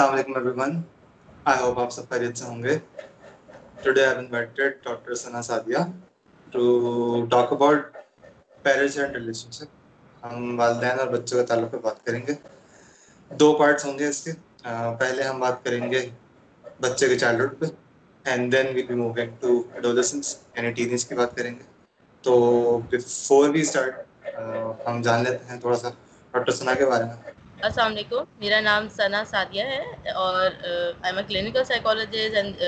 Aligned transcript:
السلام 0.00 0.14
علیکم 0.14 0.36
every 0.36 0.52
one 0.56 0.70
I 1.44 1.58
hope 1.60 1.78
آپ 1.78 1.90
سب 1.92 2.08
خیریت 2.10 2.36
سے 2.36 2.44
ہوں 2.44 2.62
گے 2.62 2.76
today 3.82 4.04
I 4.04 4.16
invited 4.16 4.76
doctor 4.84 5.14
Sana 5.14 5.40
Sadia 5.42 5.78
to 6.46 7.26
talk 7.30 7.52
about 7.52 7.96
parents 8.62 8.96
and 8.98 9.16
relationship 9.52 10.24
ہم 10.24 10.58
والدین 10.60 11.00
اور 11.00 11.08
بچوں 11.08 11.38
کے 11.38 11.44
تعلق 11.46 11.72
پہ 11.72 11.78
بات 11.78 12.04
کریں 12.06 12.20
گے 12.26 12.34
دو 13.30 13.52
پارٹس 13.54 13.84
ہوں 13.84 13.98
گے 13.98 14.06
اس 14.06 14.22
کے 14.24 14.32
پہلے 14.98 15.22
ہم 15.22 15.40
بات 15.40 15.64
کریں 15.64 15.90
گے 15.90 16.00
بچے 16.80 17.08
کے 17.08 17.18
چائلڈ 17.18 17.40
ہوڈ 17.40 17.58
پہ 17.58 17.66
and 18.24 18.52
then 18.52 18.74
we 18.74 18.82
be 18.82 18.94
moving 18.94 19.36
to 19.40 19.60
adolescence 19.74 20.36
یعنی 20.56 20.70
ٹینیج 20.72 21.04
کی 21.06 21.14
بات 21.14 21.36
کریں 21.36 21.50
گے 21.50 21.64
تو 22.24 22.38
بفور 22.90 23.48
وی 23.48 23.60
اسٹارٹ 23.60 24.38
ہم 24.88 25.02
جان 25.02 25.24
لیتے 25.24 25.50
ہیں 25.50 25.60
تھوڑا 25.60 25.76
سا 25.76 25.88
ڈاکٹر 26.34 26.52
ثنا 26.52 26.74
کے 26.74 26.86
بارے 26.86 27.04
میں 27.04 27.39
السلام 27.62 27.92
علیکم، 27.92 28.24
میرا 28.38 28.58
نام 28.60 28.86
ثنا 28.88 29.22
سعدیہ 29.24 29.62
ہے 29.64 30.10
اور 30.10 30.50
I 30.62 31.06
am 31.06 31.16
a 31.16 31.22
clinical 31.28 31.64
psychologist 31.64 32.36
and 32.36 32.62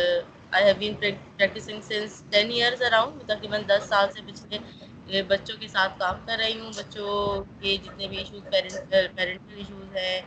I 0.53 0.65
have 0.65 0.75
been 0.79 0.95
practicing 1.01 1.81
since 1.81 2.23
ten 2.31 2.51
years 2.51 2.83
around 2.83 3.23
تقریباً 3.29 3.63
دس 3.69 3.89
سال 3.89 4.11
سے 4.15 4.21
پچھلے 4.27 5.23
بچوں 5.29 5.57
کے 5.61 5.69
ساتھ 5.69 5.99
کام 5.99 6.17
کر 6.27 6.37
رہی 6.39 6.59
ہوں۔ 6.61 6.71
بچوں 6.77 7.15
کے 7.61 7.77
جتنے 7.85 8.09
بھی 8.09 8.19
ایشوز 8.19 8.43
پیرنٹل 8.51 9.55
ایشوز 9.57 9.97
ہیں، 9.97 10.21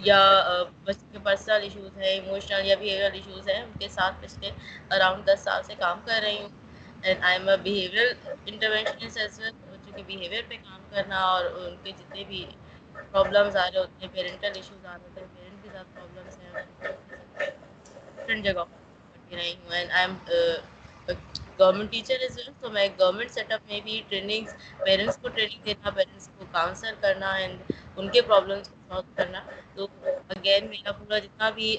یا 0.00 0.18
بچوں 0.84 1.12
کے 1.12 1.18
پرسنل 1.24 1.62
ایشوز 1.62 1.96
ہیں 1.96 2.08
ایموشنل 2.08 2.66
یا 2.66 2.76
بیہیویئر 2.80 3.12
ایشوز 3.12 3.48
ہیں، 3.48 3.60
ان 3.62 3.70
کے 3.78 3.88
ساتھ 3.88 4.14
پچھلے 4.20 4.50
اراؤنڈ 4.90 5.26
دس 5.26 5.44
سال 5.44 5.62
سے 5.66 5.74
کام 5.78 6.00
کر 6.04 6.20
رہی 6.22 6.40
ہوں۔ 6.40 6.48
And 7.02 7.22
I 7.22 7.38
am 7.38 7.48
a 7.48 7.56
behaviour 7.62 8.12
interventionist 8.46 9.40
بچوں 9.40 9.96
کے 9.96 10.02
بیہیویئر 10.06 10.42
پہ 10.48 10.56
کام 10.64 10.80
کرنا 10.90 11.20
اور 11.26 11.44
ان 11.56 11.76
کے 11.82 11.92
جتنے 11.98 12.24
بھی 12.28 12.44
پرابلمز 12.94 13.56
آ 13.56 13.66
رہے 13.66 13.78
ہوتے 13.78 14.06
ہیں 14.06 14.12
پیرنٹل 14.14 14.52
ایشوز 14.54 14.86
آ 14.86 14.92
رہے 14.92 15.08
ہوتے 15.08 15.20
ہیں 15.20 15.28
پیرنٹ 15.34 15.62
کے 15.62 15.68
ساتھ 15.72 15.88
پرابلمس 15.94 16.38
ہیں 16.38 16.88
ڈفرینٹ 18.16 18.44
جگہ 18.44 18.64
پڑھتی 18.64 19.36
رہی 19.36 19.54
ہوں 19.54 19.74
and 19.74 19.90
I 19.92 20.06
am 20.06 20.14
government 21.58 21.90
teacher 21.90 22.24
as 22.24 22.36
well 22.36 22.50
تو 22.60 22.70
میں 22.70 22.86
گورنمنٹ 23.00 23.30
سیٹ 23.30 23.52
اپ 23.52 23.70
میں 23.70 23.80
بھی 23.80 24.00
ٹریننگس 24.08 24.54
پیرنٹس 24.78 25.18
کو 25.22 25.28
ٹریننگ 25.28 25.64
دینا 25.64 25.90
پیرنٹس 25.90 26.28
کو 26.28 26.44
کاؤنسل 26.52 26.94
کرنا 27.00 27.32
اینڈ 27.34 27.72
ان 27.96 28.08
کے 28.08 28.20
پرابلمس 28.22 28.68
کو 28.68 28.76
سالو 28.88 29.02
کرنا 29.16 29.40
تو 29.74 29.86
اگین 30.28 30.66
میرا 30.66 30.92
پورا 30.92 31.18
جتنا 31.18 31.50
بھی 31.50 31.76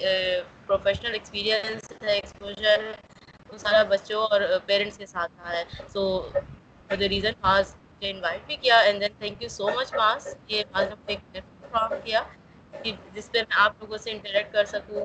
پروفیشنل 0.66 1.12
ایکسپیرینس 1.12 1.92
ہے 2.02 2.12
ایکسپوجر 2.12 2.90
وہ 3.50 3.58
سارا 3.58 3.82
بچوں 3.88 4.22
اور 4.22 4.40
پیرنٹس 4.66 4.98
کے 4.98 5.06
ساتھ 5.06 5.32
رہا 5.38 5.52
ہے 5.52 5.64
سو 5.88 6.02
دا 6.90 7.08
ریزن 7.08 7.32
خاص 7.42 7.74
مجھے 8.02 8.10
انوائٹ 8.10 8.46
بھی 8.46 8.56
کیا 8.56 8.78
and 8.80 9.00
then 9.00 9.12
thank 9.18 9.42
you 9.42 9.48
so 9.48 9.66
much 9.70 9.92
ماس 9.94 10.26
یہ 10.48 10.62
ماس 10.72 10.84
نے 10.84 10.94
مجھے 10.94 11.12
ایک 11.12 11.20
پلیٹ 11.32 11.44
فارم 11.72 11.92
کیا 12.04 12.22
کہ 12.74 12.92
جس 13.14 13.30
پہ 13.32 13.38
میں 13.40 13.56
آپ 13.58 13.72
لوگوں 13.80 13.98
سے 13.98 14.10
انٹریکٹ 14.10 14.52
کر 14.52 14.64
سکوں 14.66 15.04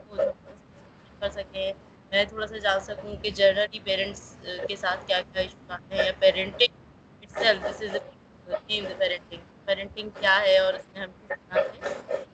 کر 1.19 1.29
سکیں، 1.29 1.71
میں 2.11 2.23
تھوڑا 2.25 2.47
سا 2.47 2.57
جان 2.57 2.79
سکوں 2.79 3.15
کہ 3.23 3.29
جنرلی 3.31 3.79
پیرنٹس 3.83 4.21
کے 4.67 4.75
ساتھ 4.75 5.07
کیا 5.07 5.21
کیا 5.23 5.41
ایشوز 5.41 5.71
آتے 5.71 5.95
ہیں 5.95 6.05
یا 6.05 6.11
parenting 6.19 6.73
self 7.31 7.61
this 7.63 7.81
is 7.83 7.95
theme 8.67 8.85
parenting 8.97 9.41
parenting 9.65 10.09
کیا 10.19 10.39
ہے 10.41 10.57
اور 10.57 10.73
اس 10.73 10.87
میں 10.93 11.01
ہم 11.01 11.11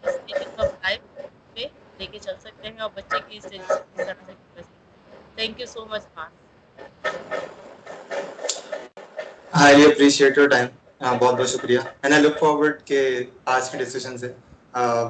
اس 0.03 0.17
پہ 1.53 1.67
لے 2.00 2.05
کے 2.05 2.20
چل 2.20 2.38
سکتے 2.39 2.67
ہیں 2.67 2.80
اور 2.80 2.89
بچے 2.95 3.20
کی 3.27 3.38
اس 3.38 3.44
طرح 3.98 4.14
سے 4.25 4.61
thank 5.36 5.59
you 5.59 5.67
so 5.67 5.86
much 5.86 6.08
ma'am 6.16 6.31
I 9.54 9.84
appreciate 9.86 10.38
your 10.38 10.48
time 10.50 10.68
بہت 11.02 11.34
بہت 11.34 11.50
شکریہ 11.50 11.80
اینڈ 12.02 12.14
آئی 12.14 12.23
لک 12.23 12.40
فارورڈ 12.40 12.82
کہ 12.86 13.02
آج 13.46 13.70
کے 13.70 13.78
ڈسکشن 13.78 14.18
سے 14.18 14.32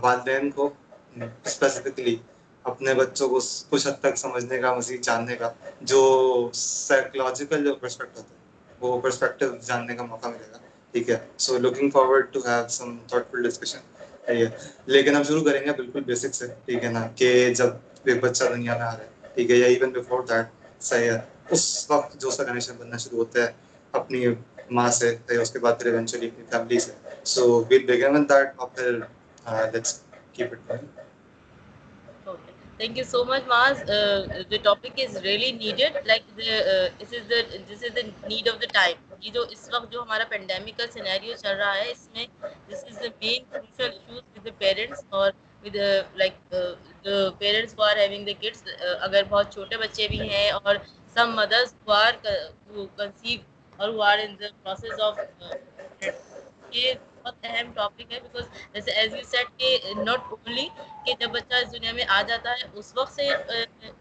والدین 0.01 0.49
کو 0.51 0.69
اسپیسیفکلی 1.17 2.15
اپنے 2.65 2.93
بچوں 2.93 3.29
کو 3.29 3.39
کچھ 3.69 3.87
حد 3.87 3.99
تک 4.01 4.17
سمجھنے 4.17 4.59
کا 4.59 4.73
مزید 4.75 5.03
جاننے 5.03 5.35
کا 5.35 5.49
جو 5.83 6.01
سائیکولوجیکل 6.53 7.63
جو 7.65 7.75
پرسپیکٹو 7.75 8.19
ہوتا 8.19 8.29
ہے 8.29 8.41
وہ 8.81 8.99
پرسپیکٹو 9.01 9.45
جاننے 9.65 9.95
کا 9.95 10.05
موقع 10.05 10.27
ملے 10.27 10.51
گا 10.51 10.57
ٹھیک 10.93 11.09
ہے 11.09 11.17
so 11.37 11.57
looking 11.59 11.89
forward 11.89 12.31
to 12.33 12.39
have 12.47 12.67
some 12.69 12.97
thoughtful 13.31 13.49
discussion 13.49 14.33
لیکن 14.87 15.15
ہم 15.15 15.23
شروع 15.23 15.43
کریں 15.43 15.65
گے 15.65 15.71
بالکل 15.71 16.03
بیسک 16.03 16.35
سے 16.35 16.47
ٹھیک 16.65 16.83
ہے 16.83 16.91
نا 16.91 17.07
کہ 17.15 17.53
جب 17.53 17.69
ایک 18.05 18.23
بچہ 18.23 18.43
دنیا 18.45 18.77
میں 18.77 18.81
آ 18.81 18.91
رہا 18.91 19.03
ہے 19.03 19.29
ٹھیک 19.33 19.51
ہے 19.51 19.55
یا 19.55 19.67
ایون 19.67 19.91
بفور 19.91 20.23
دیٹ 20.23 20.81
صحیح 20.83 21.11
ہے 21.11 21.19
اس 21.49 21.85
وقت 21.89 22.21
جو 22.21 22.31
سا 22.31 22.43
کا 22.43 22.49
کنیکشن 22.49 22.75
بننا 22.77 22.97
شروع 22.97 23.19
ہوتا 23.19 23.43
ہے 23.43 23.62
اپنی 23.93 24.25
ماں 24.71 24.89
سے 24.91 25.15
اس 25.41 25.51
کے 25.51 25.59
بعد 25.59 25.79
پھر 25.79 25.91
ایونچولی 25.91 26.27
اپنی 26.27 26.43
فیملی 26.51 26.79
سے 26.79 26.91
so 27.33 27.63
we'll 27.69 27.85
begin 27.85 28.15
with 28.15 28.29
that 28.29 28.59
اور 28.59 28.67
پھر 28.75 28.99
let's 29.71 30.01
keep 30.33 30.53
it 30.53 30.69
going 30.69 31.01
Thank 32.77 32.97
you 32.97 33.03
so 33.05 33.19
much, 33.23 33.43
Maz. 33.45 33.81
Uh, 33.87 34.43
the 34.49 34.57
topic 34.59 34.93
is 34.97 35.13
really 35.23 35.51
needed. 35.53 35.97
Like 36.05 36.23
the 36.37 36.55
uh, 36.65 36.87
this 36.99 37.13
is 37.13 37.27
the 37.27 37.41
this 37.67 37.83
is 37.83 37.93
the 37.93 38.03
need 38.25 38.47
of 38.47 38.57
the 38.59 38.69
time. 38.69 38.97
یہ 39.21 39.31
جو 39.31 39.41
اس 39.51 39.69
وقت 39.73 39.91
جو 39.91 40.01
ہمارا 40.01 40.23
pandemic 40.29 40.77
کا 40.77 40.85
scenario 40.93 41.33
چل 41.41 41.55
رہا 41.57 41.75
ہے 41.75 41.91
اس 41.91 42.07
میں 42.13 42.25
this 42.69 42.83
is 42.83 42.95
the 42.95 43.09
main 43.21 43.43
crucial 43.51 43.83
issues 43.83 44.21
with 44.35 44.45
the 44.45 44.51
parents 44.57 45.03
اور 45.09 45.31
with 45.63 45.75
like 46.15 46.53
the 47.05 47.29
parents 47.37 47.77
who 47.77 47.83
are 47.83 47.97
having 47.97 48.25
the 48.25 48.33
kids 48.41 48.63
اگر 49.01 49.23
بہت 49.29 49.53
چھوٹے 49.53 49.77
بچے 49.77 50.07
بھی 50.07 50.19
ہیں 50.29 50.49
اور 50.51 50.75
سم 51.15 51.35
مدرس 51.35 51.73
ہو 51.87 51.93
آر 51.93 52.13
کنسیو 52.97 53.39
اور 53.77 53.89
وہ 53.89 54.03
are 54.03 54.17
in 54.19 54.35
the 54.39 54.47
process 54.63 54.99
of 55.01 55.19
یہ 56.71 56.93
بہت 57.23 57.35
اہم 57.43 57.71
ٹاپک 57.73 58.11
ہے 58.11 58.19
بیکاز 58.19 58.45
جیسے 58.73 58.91
ایز 58.91 59.13
یو 59.15 59.23
سیٹ 59.25 59.57
کہ 59.59 59.77
ناٹ 59.97 60.31
اونلی 60.31 60.67
کہ 61.05 61.13
جب 61.19 61.29
بچہ 61.31 61.55
اس 61.55 61.71
دنیا 61.73 61.91
میں 61.93 62.05
آ 62.07 62.21
جاتا 62.27 62.51
ہے 62.51 62.67
اس 62.73 62.93
وقت 62.95 63.13
سے 63.13 63.29
uh, 63.29 63.91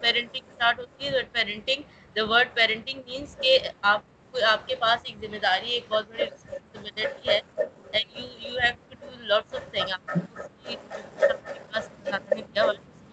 پیرنٹنگ 0.00 0.42
اسٹارٹ 0.48 0.78
ہوتی 0.78 1.06
ہے. 1.06 1.10
But 1.12 1.32
parenting 1.32 1.82
the 2.16 2.24
word 2.28 2.48
parenting 2.54 3.00
means 3.06 3.36
کہ 3.40 3.58
آپ 3.82 4.00
کو 4.32 4.38
آپ 4.48 4.66
کے 4.68 4.74
پاس 4.76 5.00
ایک 5.04 5.16
ذمہ 5.20 5.38
داری، 5.42 5.70
ایک 5.70 5.84
بہت 5.88 6.08
بڑی 6.08 6.24
رسپانسبلٹی 6.24 7.28
ہے. 7.28 7.40
You 7.94 8.26
you 8.40 8.58
have 8.58 8.72
to 8.88 8.94
do 9.00 9.22
lots 9.26 9.54
of 9.54 9.70
thing 9.70 9.90
آپ 9.92 10.10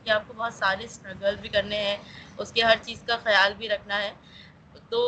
آپ 0.07 0.27
کو 0.27 0.33
بہت 0.35 0.53
سارے 0.53 0.83
اسٹرگل 0.83 1.35
بھی 1.41 1.49
کرنے 1.49 1.77
ہیں. 1.83 1.97
اس 2.37 2.51
کے 2.51 2.63
ہر 2.63 2.77
چیز 2.83 3.03
کا 3.07 3.17
خیال 3.23 3.53
بھی 3.57 3.69
رکھنا 3.69 4.01
ہے. 4.01 4.11
تو 4.89 4.99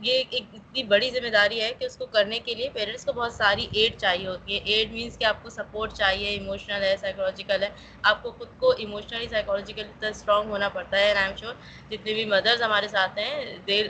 یہ 0.00 0.22
ایک 0.30 0.42
اتنی 0.52 0.82
بڑی 0.84 1.10
ذمہ 1.10 1.28
داری 1.28 1.60
ہے 1.60 1.72
کہ 1.78 1.84
اس 1.84 1.96
کو 1.96 2.06
کرنے 2.06 2.38
کے 2.38 2.54
لیے 2.54 2.68
پیرنٹس 2.70 3.04
کو 3.04 3.12
بہت 3.12 3.32
ساری 3.32 3.66
ایڈ 3.72 3.96
چاہیے 3.98 4.26
ہوتی 4.28 4.54
ہے۔ 4.54 4.60
ایڈ 4.64 4.92
مینس 4.92 5.16
کہ 5.18 5.24
آپ 5.24 5.42
کو 5.42 5.50
سپورٹ 5.50 5.92
چاہیے 5.92 6.28
ایموشنل 6.28 6.82
ہے 6.82 6.94
سائیکولوجیکل 7.00 7.62
ہے۔ 7.62 7.68
آپ 8.02 8.22
کو 8.22 8.30
خود 8.32 8.48
کو 8.58 8.70
ایموشنلی 8.78 9.28
سائیکولوجیکل 9.28 9.82
اتنا 9.82 10.08
اسٹرانگ 10.08 10.50
ہونا 10.50 10.68
پڑتا 10.68 10.96
ہے 10.96 11.04
اینڈ 11.04 11.18
آئی 11.18 11.26
ایم 11.26 11.36
شیور 11.36 11.54
جتنے 11.90 12.14
بھی 12.14 12.24
مدرز 12.26 12.62
ہمارے 12.62 12.88
ساتھ 12.88 13.18
ہیں 13.18 13.56
دل 13.66 13.86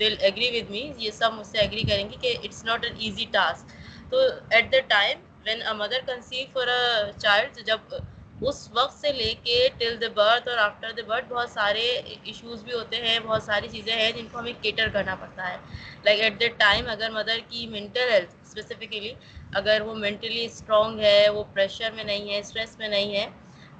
دل 0.00 0.14
ایگری 0.20 0.48
ود 0.50 0.70
می 0.70 0.90
یہ 0.98 1.10
سب 1.10 1.32
مجھ 1.32 1.46
سے 1.46 1.58
ایگری 1.58 1.82
کریں 1.82 2.08
گی 2.10 2.16
کہ 2.20 2.36
it's 2.42 2.64
not 2.64 2.84
an 2.84 2.94
easy 2.98 3.24
task 3.30 3.72
تو 4.10 4.20
at 4.50 4.72
the 4.72 4.80
time 4.88 5.18
when 5.46 5.62
a 5.62 5.72
mother 5.74 6.00
conceive 6.06 6.46
for 6.52 6.66
a 6.66 7.10
child 7.18 7.58
جب 7.66 7.94
اس 8.40 8.68
وقت 8.72 9.00
سے 9.00 9.12
لے 9.12 9.32
کے 9.42 9.68
ٹل 9.78 10.00
دا 10.00 10.08
برتھ 10.14 10.48
اور 10.48 10.58
آفٹر 10.58 10.90
دا 10.92 11.02
برتھ 11.06 11.26
بہت 11.28 11.50
سارے 11.50 11.84
ایشوز 12.24 12.62
بھی 12.64 12.72
ہوتے 12.72 12.96
ہیں، 12.96 13.18
بہت 13.20 13.42
ساری 13.42 13.68
چیزیں 13.68 13.94
ہیں 13.94 14.10
جن 14.12 14.26
کو 14.32 14.38
ہمیں 14.38 14.52
کیٹر 14.62 14.88
کرنا 14.92 15.14
پڑتا 15.14 15.50
ہے۔ 15.50 15.56
لائک 16.04 16.20
ایٹ 16.20 16.40
دا 16.40 16.46
ٹائم 16.58 16.88
اگر 16.90 17.10
مدر 17.10 17.38
کی 17.48 17.66
مینٹل 17.66 18.10
ہیلتھ 18.10 18.34
اسپیسیفکلی 18.42 19.12
اگر 19.52 19.80
وہ 19.80 19.94
مینٹلی 19.94 20.44
اسٹرانگ 20.44 21.00
ہے، 21.00 21.28
وہ 21.28 21.44
پریشر 21.52 21.90
میں 21.94 22.04
نہیں 22.04 22.30
ہے 22.30 22.38
اسٹریس 22.38 22.78
میں 22.78 22.88
نہیں 22.88 23.16
ہے، 23.16 23.26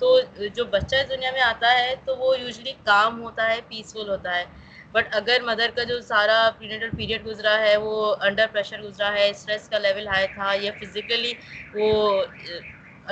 تو 0.00 0.18
جو 0.54 0.64
بچہ 0.64 0.96
اس 0.96 1.08
دنیا 1.10 1.30
میں 1.32 1.40
آتا 1.42 1.72
ہے 1.78 1.94
تو 2.04 2.16
وہ 2.16 2.38
یوزلی 2.38 2.72
کام 2.84 3.22
ہوتا 3.22 3.48
ہے 3.48 3.60
پیسفل 3.68 4.08
ہوتا 4.08 4.36
ہے۔ 4.38 4.44
بٹ 4.92 5.14
اگر 5.16 5.40
مدر 5.44 5.70
کا 5.76 5.82
جو 5.82 6.00
سارا 6.00 6.38
پرینٹل 6.58 6.88
پیریڈ 6.96 7.26
گزرا 7.26 7.58
ہے، 7.60 7.76
وہ 7.76 8.14
انڈر 8.20 8.46
پریشر 8.52 8.82
گزرا 8.82 9.12
ہے 9.12 9.28
اسٹریس 9.30 9.68
کا 9.68 9.78
لیول 9.78 10.06
ہائی 10.08 10.26
تھا 10.34 10.52
یا 10.60 10.72
فزیکلی 10.80 11.32
وہ 11.74 12.22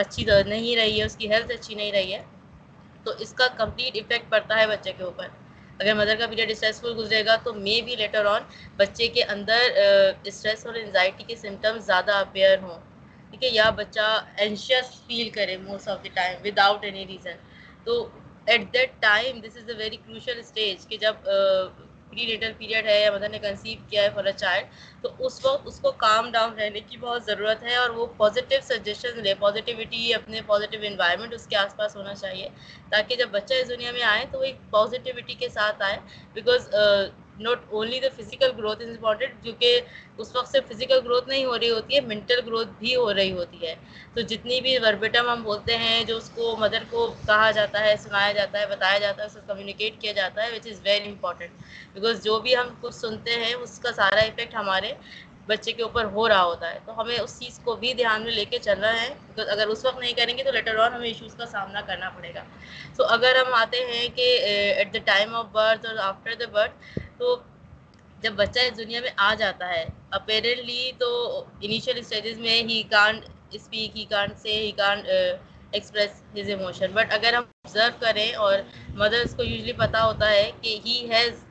اچھی 0.02 0.24
نہیں 0.24 0.76
رہی 0.76 0.98
ہے، 0.98 1.04
اس 1.04 1.16
کی 1.16 1.30
ہیلتھ 1.30 1.52
اچھی 1.52 1.74
نہیں 1.74 1.92
رہی 1.92 2.12
ہے، 2.14 2.22
تو 3.04 3.12
اس 3.18 3.32
کا 3.38 3.46
کمپلیٹ 3.56 3.96
ایفیکٹ 3.96 4.30
پڑتا 4.30 4.58
ہے 4.58 4.66
بچے 4.66 4.92
کے 4.96 5.02
اوپر۔ 5.02 5.28
اگر 5.80 5.94
مدر 5.94 6.16
کا 6.18 6.26
پیریڈ 6.26 6.50
اسٹریسفل 6.50 6.92
گزرے 6.96 7.24
گا 7.26 7.36
تو 7.44 7.52
مے 7.54 7.80
بی 7.86 7.96
لیٹر 7.96 8.24
آن 8.26 8.42
بچے 8.76 9.06
کے 9.14 9.22
اندر 9.34 9.60
اسٹریس 10.24 10.66
اور 10.66 10.74
انزائٹی 10.74 11.24
کے 11.28 11.36
سمٹمز 11.36 11.86
زیادہ 11.86 12.12
اپیئر 12.16 12.58
ہوں۔ 12.62 12.78
ٹھیک 13.30 13.44
ہے، 13.44 13.48
یا 13.52 13.68
بچہ 13.76 14.06
اینشیس 14.36 14.90
فیل 15.06 15.28
کرے 15.30 15.56
most 15.56 15.88
of 15.88 16.02
the 16.04 16.08
time 16.14 16.36
without 16.58 16.84
any 16.84 17.06
reason 17.06 17.36
تو 17.84 17.92
at 18.46 18.62
that 18.74 18.90
time 19.00 19.40
this 19.40 19.56
is 19.56 19.68
a 19.70 19.76
very 19.78 19.96
crucial 19.96 20.38
stage 20.38 20.86
کہ 20.88 20.96
جب 20.96 21.14
پری 22.14 22.26
لیٹل 22.26 22.52
پیریڈ 22.58 22.86
ہے 22.86 23.00
یا 23.00 23.10
مدر 23.12 23.28
نے 23.28 23.38
کنسیو 23.38 23.78
کیا 23.90 24.02
ہے 24.02 24.08
فار 24.14 24.24
اے 24.24 24.32
چائلڈ، 24.34 24.66
تو 25.02 25.08
اس 25.18 25.44
وقت 25.44 25.66
اس 25.68 25.78
کو 25.80 25.90
کام 25.98 26.30
ڈاؤن 26.32 26.52
رہنے 26.58 26.80
کی 26.80 26.96
بہت 26.96 27.24
ضرورت 27.24 27.62
ہے 27.62 27.74
اور 27.76 27.90
وہ 27.90 28.06
پازیٹیو 28.16 28.60
سجیشن 28.64 29.20
لے 29.22 29.34
پازیٹیوٹی 29.40 30.14
اپنے 30.14 30.40
پازیٹیو 30.46 30.80
انوائرمنٹ 30.82 31.34
اس 31.34 31.46
کے 31.46 31.56
آس 31.56 31.76
پاس 31.76 31.96
ہونا 31.96 32.14
چاہیے 32.14 32.48
تاکہ 32.90 33.16
جب 33.16 33.28
بچہ 33.32 33.54
اس 33.54 33.68
دنیا 33.68 33.92
میں 33.92 34.02
آئے 34.04 34.24
تو 34.30 34.38
وہ 34.38 34.44
ایک 34.44 34.58
پازیٹیوٹی 34.70 35.34
کے 35.34 35.48
ساتھ 35.48 35.82
آئے 35.82 35.98
because 36.34 36.68
not 37.38 37.62
only 37.70 38.00
the 38.00 38.08
physical 38.16 38.50
growth 38.58 38.82
is 38.82 38.88
important 38.88 39.42
کیونکہ 39.42 39.80
اس 40.18 40.34
وقت 40.36 40.48
سے 40.48 40.60
فزیکل 40.68 41.00
گروتھ 41.04 41.28
نہیں 41.28 41.44
ہو 41.44 41.58
رہی 41.58 41.70
ہوتی 41.70 41.94
ہے 41.94 42.00
منٹل 42.02 42.40
گروتھ 42.46 42.68
بھی 42.78 42.94
ہو 42.96 43.12
رہی 43.14 43.32
ہوتی 43.32 43.66
ہے 43.66 43.74
تو 44.14 44.20
جتنی 44.22 44.60
بھی 44.60 44.76
وربیٹم 44.78 45.28
ہم 45.28 45.42
بولتے 45.42 45.76
ہیں 45.76 46.02
جو 46.04 46.16
اس 46.16 46.30
کو 46.34 46.56
مدر 46.58 46.82
کو 46.90 47.06
کہا 47.26 47.50
جاتا 47.50 47.84
ہے 47.84 47.94
سنایا 47.98 48.32
جاتا 48.32 48.60
ہے 48.60 48.66
بتایا 48.66 48.98
جاتا 48.98 49.22
ہے 49.22 49.26
اس 49.26 49.34
کو 49.34 49.40
کمیونیکیٹ 49.46 50.00
کیا 50.00 50.12
جاتا 50.12 50.42
ہے 50.42 50.50
which 50.50 50.66
is 50.66 50.80
very 50.84 51.08
important 51.08 51.62
because 51.94 52.24
جو 52.24 52.38
بھی 52.40 52.56
ہم 52.56 52.74
کچھ 52.80 52.94
سنتے 52.94 53.38
ہیں 53.40 53.54
اس 53.54 53.78
کا 53.78 53.92
سارا 53.92 54.20
افیکٹ 54.22 54.54
ہمارے 54.54 54.92
بچے 55.48 55.72
کے 55.72 55.82
اوپر 55.82 56.04
ہو 56.04 56.28
رہا 56.28 56.42
ہوتا 56.42 56.70
ہے 56.70 56.78
تو 56.86 57.00
ہمیں 57.00 57.16
اس 57.18 57.38
چیز 57.38 57.58
کو 57.64 57.74
بھی 57.76 57.92
دھیان 57.94 58.22
میں 58.22 58.32
لے 58.32 58.44
کے 58.44 58.58
چلنا 58.58 58.92
ہے 58.92 59.08
اگر 59.38 59.66
اس 59.66 59.84
وقت 59.84 59.98
نہیں 59.98 60.12
کریں 60.12 60.36
گے 60.38 60.42
تو 60.42 60.52
لیٹر 60.52 60.78
آن 60.78 60.92
ہمیں 60.92 61.06
ایشوز 61.08 61.34
کا 61.34 61.46
سامنا 61.46 61.80
کرنا 61.80 62.10
پڑے 62.10 62.32
گا 62.34 62.44
تو 62.96 63.04
اگر 63.08 63.36
ہم 63.36 63.54
آتے 63.54 63.84
ہیں 63.84 64.06
کہ 64.14 64.28
at 64.42 64.92
the 64.94 64.98
time 65.04 65.34
of 65.34 65.46
birth 65.52 65.86
اور 65.86 65.96
آفٹر 66.02 66.34
دا 66.34 66.46
برتھ 66.52 66.98
تو 67.18 67.36
جب 68.22 68.32
بچہ 68.36 68.60
اس 68.60 68.76
دنیا 68.78 69.00
میں 69.00 69.10
آ 69.18 69.32
جاتا 69.34 69.68
ہے 69.68 69.84
اپیرنٹلی 70.10 70.90
تو 70.98 71.08
انیشیل 71.60 71.98
اسٹیجز 71.98 72.38
میں 72.38 72.60
he 72.62 72.82
can't 72.90 73.24
speak 73.50 73.96
he 73.96 74.04
can't 74.04 74.38
say 74.38 74.52
he 74.52 74.70
can't 74.76 75.08
express 75.72 76.22
his 76.34 76.48
emotion 76.48 76.92
but 76.94 77.12
اگر 77.12 77.34
ہم 77.34 77.42
آبزرو 77.42 77.90
کریں 78.00 78.32
اور 78.36 78.58
مدرس 78.94 79.34
کو 79.34 79.42
یوزلی 79.42 79.72
پتہ 79.72 79.96
ہوتا 79.98 80.30
ہے 80.30 80.50
کہ 80.60 80.78
he 80.84 80.98
has 81.10 81.44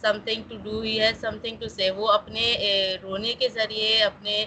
something 0.24 0.42
to 0.48 0.56
do 0.64 0.80
he 0.80 1.00
has 1.00 1.20
something 1.42 1.56
to 1.60 1.68
say 1.68 1.90
وہ 1.90 2.08
اپنے 2.10 2.52
uh, 2.60 3.02
رونے 3.02 3.32
کے 3.34 3.48
ذریعے 3.48 4.02
اپنے 4.02 4.44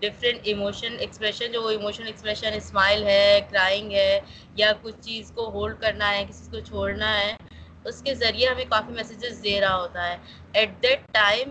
ڈفرینٹ 0.00 0.40
ایموشن 0.42 0.96
ایکسپریشن 0.98 1.52
جو 1.52 1.62
وہ 1.62 1.70
ایموشن 1.70 2.06
ایکسپریشن 2.06 2.52
اسمائل 2.54 3.02
ہے 3.04 3.40
کرائنگ 3.50 3.92
ہے 3.92 4.20
یا 4.56 4.72
کچھ 4.82 4.96
چیز 5.00 5.30
کو 5.34 5.48
ہولڈ 5.50 5.80
کرنا 5.80 6.10
ہے، 6.10 6.24
کسی 6.28 6.50
کو 6.50 6.60
چھوڑنا 6.60 7.18
ہے 7.20 7.34
اس 7.84 8.02
کے 8.02 8.14
ذریعے 8.14 8.48
ہمیں 8.48 8.64
کافی 8.70 8.92
میسیجز 8.92 9.42
دے 9.44 9.60
رہا 9.60 9.76
ہوتا 9.76 10.08
ہے۔ 10.08 10.16
ایٹ 10.52 10.70
دیٹ 10.82 11.00
ٹائم 11.12 11.50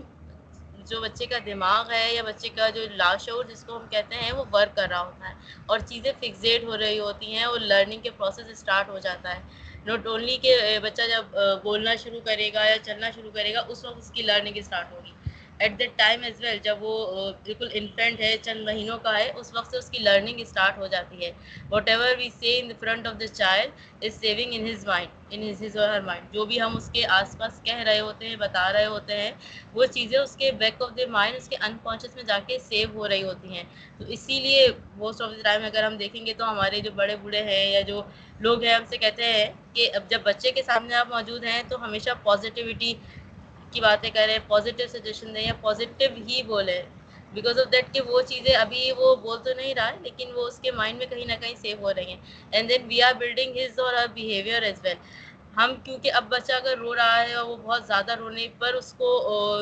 جو 0.88 1.00
بچے 1.00 1.26
کا 1.26 1.38
دماغ 1.46 1.90
ہے 1.90 2.06
یا 2.14 2.22
بچے 2.22 2.48
کا 2.48 2.68
جو 2.70 2.82
لاشعور 2.96 3.44
جس 3.44 3.64
کو 3.64 3.76
ہم 3.76 3.86
کہتے 3.90 4.14
ہیں، 4.16 4.32
وہ 4.32 4.44
ورک 4.52 4.76
کر 4.76 4.88
رہا 4.90 5.00
ہوتا 5.00 5.28
ہے۔ 5.28 5.34
اور 5.66 5.78
چیزیں 5.88 6.12
فکسیڈ 6.20 6.64
ہو 6.64 6.76
رہی 6.78 6.98
ہوتی 6.98 7.34
ہیں، 7.34 7.44
اور 7.44 7.60
لرننگ 7.62 8.00
کے 8.02 8.10
پروسیس 8.16 8.48
اسٹارٹ 8.50 8.88
ہو 8.88 8.98
جاتا 8.98 9.34
ہے۔ 9.34 9.40
ناٹ 9.86 10.06
اونلی 10.06 10.36
کہ 10.42 10.78
بچہ 10.82 11.02
جب 11.10 11.36
بولنا 11.62 11.94
شروع 12.02 12.20
کرے 12.24 12.52
گا 12.54 12.64
یا 12.64 12.76
چلنا 12.82 13.10
شروع 13.10 13.30
کرے 13.34 13.54
گا، 13.54 13.60
اس 13.68 13.84
وقت 13.84 13.98
اس 13.98 14.10
کی 14.14 14.22
لرننگ 14.22 14.56
اسٹارٹ 14.56 14.92
ہوگی 14.92 15.11
at 15.62 15.78
that 15.78 15.90
time 15.96 16.22
as 16.24 16.40
well 16.42 16.58
جب 16.62 16.76
وہ 16.80 16.94
بالکل 17.44 17.68
انفینٹ 17.72 18.20
ہے، 18.20 18.36
چند 18.42 18.64
مہینوں 18.66 18.98
کا 19.02 19.18
ہے، 19.18 19.30
اس 19.36 19.52
وقت 19.54 19.70
سے 19.70 19.76
اس 19.76 19.90
کی 19.90 19.98
لرننگ 19.98 20.40
اسٹارٹ 20.40 20.78
ہو 20.78 20.86
جاتی 20.86 21.24
ہے۔ 21.24 21.30
Whatever 21.88 22.16
we 22.18 22.28
see 22.38 22.58
in 22.60 22.72
front 22.80 23.06
of 23.06 23.20
the 23.20 23.26
child 23.28 24.04
is 24.04 24.14
saving 24.20 24.54
in 24.54 24.66
his 24.68 24.86
mind 24.86 25.10
in 25.30 25.42
his 25.50 25.76
or 25.76 25.88
her 25.88 26.00
mind 26.00 26.32
جو 26.34 26.44
بھی 26.46 26.60
ہم 26.60 26.76
اس 26.76 26.88
کے 26.92 27.04
آس 27.18 27.36
پاس 27.38 27.60
کہہ 27.64 27.82
رہے 27.86 28.00
ہوتے 28.00 28.28
ہیں، 28.28 28.36
بتا 28.36 28.72
رہے 28.72 28.86
ہوتے 28.86 29.20
ہیں، 29.20 29.30
وہ 29.74 29.86
چیزیں 29.90 30.18
اس 30.18 30.36
کے 30.36 30.50
بیک 30.58 30.82
آف 30.82 30.90
دا 30.98 31.06
مائنڈ 31.10 31.36
اس 31.36 31.48
کے 31.48 31.56
انکانشیس 31.60 32.14
میں 32.16 32.24
جا 32.24 32.38
کے 32.46 32.58
سیو 32.58 32.88
ہو 32.94 33.08
رہی 33.08 33.22
ہوتی 33.22 33.56
ہیں۔ 33.56 33.62
تو 33.98 34.04
اسی 34.08 34.40
لیے 34.40 34.66
موسٹ 34.96 35.22
آف 35.22 35.30
دا 35.30 35.42
ٹائم 35.42 35.64
اگر 35.64 35.84
ہم 35.84 35.96
دیکھیں 35.96 36.24
گے 36.26 36.34
تو 36.34 36.50
ہمارے 36.50 36.80
جو 36.80 36.90
بڑے 36.94 37.16
بوڑھے 37.22 37.42
ہیں 37.44 37.64
یا 37.72 37.80
جو 37.80 38.02
لوگ 38.40 38.62
ہیں، 38.64 38.74
ہم 38.74 38.84
سے 38.90 38.96
کہتے 38.98 39.24
ہیں 39.24 39.46
کہ 39.74 39.90
اب 39.94 40.10
جب 40.10 40.20
بچے 40.22 40.50
کے 40.50 40.62
سامنے 40.62 40.94
آپ 40.94 41.08
موجود 41.08 41.44
ہیں 41.44 41.62
تو 41.68 41.84
ہمیشہ 41.84 42.10
پازیٹیوٹی 42.22 42.92
کی 43.72 43.80
باتیں 43.80 44.10
کریں 44.10 44.38
پازیٹیو 44.48 44.86
سجیشن 44.88 45.34
دیں 45.34 45.42
یا 45.42 45.52
پازیٹیو 45.60 46.10
ہی 46.28 46.42
بولیں 46.46 46.82
بیکاز 47.32 47.58
آف 47.58 47.72
دیٹ 47.72 47.92
کہ 47.94 48.00
وہ 48.06 48.20
چیزیں 48.22 48.54
ابھی 48.56 48.90
وہ 48.96 49.14
بول 49.16 49.38
تو 49.44 49.50
نہیں 49.56 49.74
رہا 49.74 49.88
ہے 49.88 49.96
لیکن 50.02 50.32
وہ 50.34 50.46
اس 50.46 50.58
کے 50.58 50.70
مائنڈ 50.70 50.98
میں 50.98 51.06
کہیں 51.06 51.24
نہ 51.26 51.32
کہیں 51.40 51.54
سیو 51.54 51.76
ہو 51.80 51.92
رہی 51.94 52.10
ہیں۔ 52.10 52.20
And 52.50 52.68
then 52.68 52.86
we 52.88 53.02
are 53.02 53.14
building 53.18 53.56
his 53.58 53.78
or 53.78 53.94
behaviour 54.14 54.62
as 54.62 54.80
well 54.84 54.96
ہم، 55.56 55.74
کیونکہ 55.84 56.12
اب 56.12 56.24
بچہ 56.28 56.52
اگر 56.52 56.78
رو 56.78 56.94
رہا 56.94 57.22
ہے 57.22 57.32
اور 57.34 57.46
وہ 57.48 57.56
بہت 57.56 57.86
زیادہ 57.86 58.14
رونے 58.14 58.46
پر 58.58 58.74
اس 58.74 58.92
کو 58.98 59.08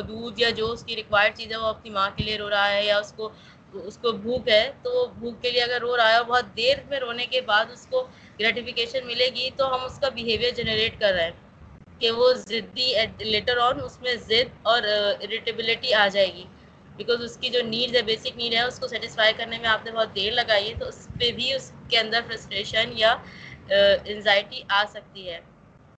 دودھ 0.09 0.41
یا 0.41 0.51
جو 0.51 0.71
اس 0.73 0.85
کی 0.85 0.97
ریکوائرڈ 0.97 1.37
چیز 1.37 1.53
ہے 1.53 1.57
وہ 1.57 1.67
اپنی 1.67 1.91
ماں 1.91 2.09
کے 2.17 2.25
لیے 2.25 2.39
رو 2.39 2.49
رہا 2.51 2.71
ہے 2.73 2.85
یا 2.85 2.99
اس 2.99 3.12
کو 3.17 3.31
اس 3.73 3.99
کو 3.99 4.12
بھوک 4.12 4.49
ہے، 4.49 4.71
تو 4.83 4.91
وہ 4.91 5.07
بھوک 5.19 5.43
کے 5.43 5.51
لیے 5.51 5.62
اگر 5.62 5.81
رو 5.81 5.97
رہا 5.97 6.11
ہے 6.11 6.17
اور 6.17 6.25
بہت 6.25 6.57
دیر 6.57 6.77
میں 6.89 6.99
رونے 7.01 7.27
کے 7.27 7.41
بعد 7.41 7.71
اس 7.73 7.87
کو 7.91 8.07
گریٹیفیکیشن 8.41 9.07
ملے 9.07 9.29
گی، 9.35 9.49
تو 9.57 9.75
ہم 9.75 9.85
اس 9.85 9.99
کا 9.99 10.09
بیہیویئر 10.09 10.51
جنریٹ 10.57 10.99
کر 11.01 11.12
رہے 11.12 11.25
ہیں۔ 11.25 11.37
کہ 12.00 12.11
وہ 12.11 12.32
ضدی 12.35 12.93
لیٹر 13.20 13.56
آن 13.58 13.81
اس 13.85 14.00
میں 14.02 14.14
ضد 14.29 14.56
اور 14.62 14.82
اریٹیبلٹی 15.20 15.94
آ 15.94 16.06
جائے 16.08 16.32
گی. 16.35 16.44
بیکاز 16.97 17.23
اس 17.25 17.37
کی 17.37 17.49
جو 17.49 17.61
نیڈز 17.64 17.94
ہے 17.97 18.02
بیسک 18.02 18.37
نیڈ 18.37 18.55
ہے، 18.55 18.62
اس 18.62 18.79
کو 18.79 18.88
سیٹسفائی 18.88 19.32
کرنے 19.37 19.58
میں 19.58 19.69
آپ 19.69 19.85
نے 19.85 19.93
بہت 19.93 20.14
دیر 20.14 20.32
لگائی 20.32 20.69
ہے، 20.69 20.75
تو 20.79 20.88
اس 20.88 21.08
پہ 21.19 21.31
بھی 21.32 21.52
اس 21.52 21.70
کے 21.88 21.99
اندر 21.99 22.20
فرسٹریشن 22.26 22.93
یا 22.97 23.14
انزائٹی 24.05 24.62
آ 24.69 24.82
سکتی 24.91 25.29
ہے. 25.31 25.41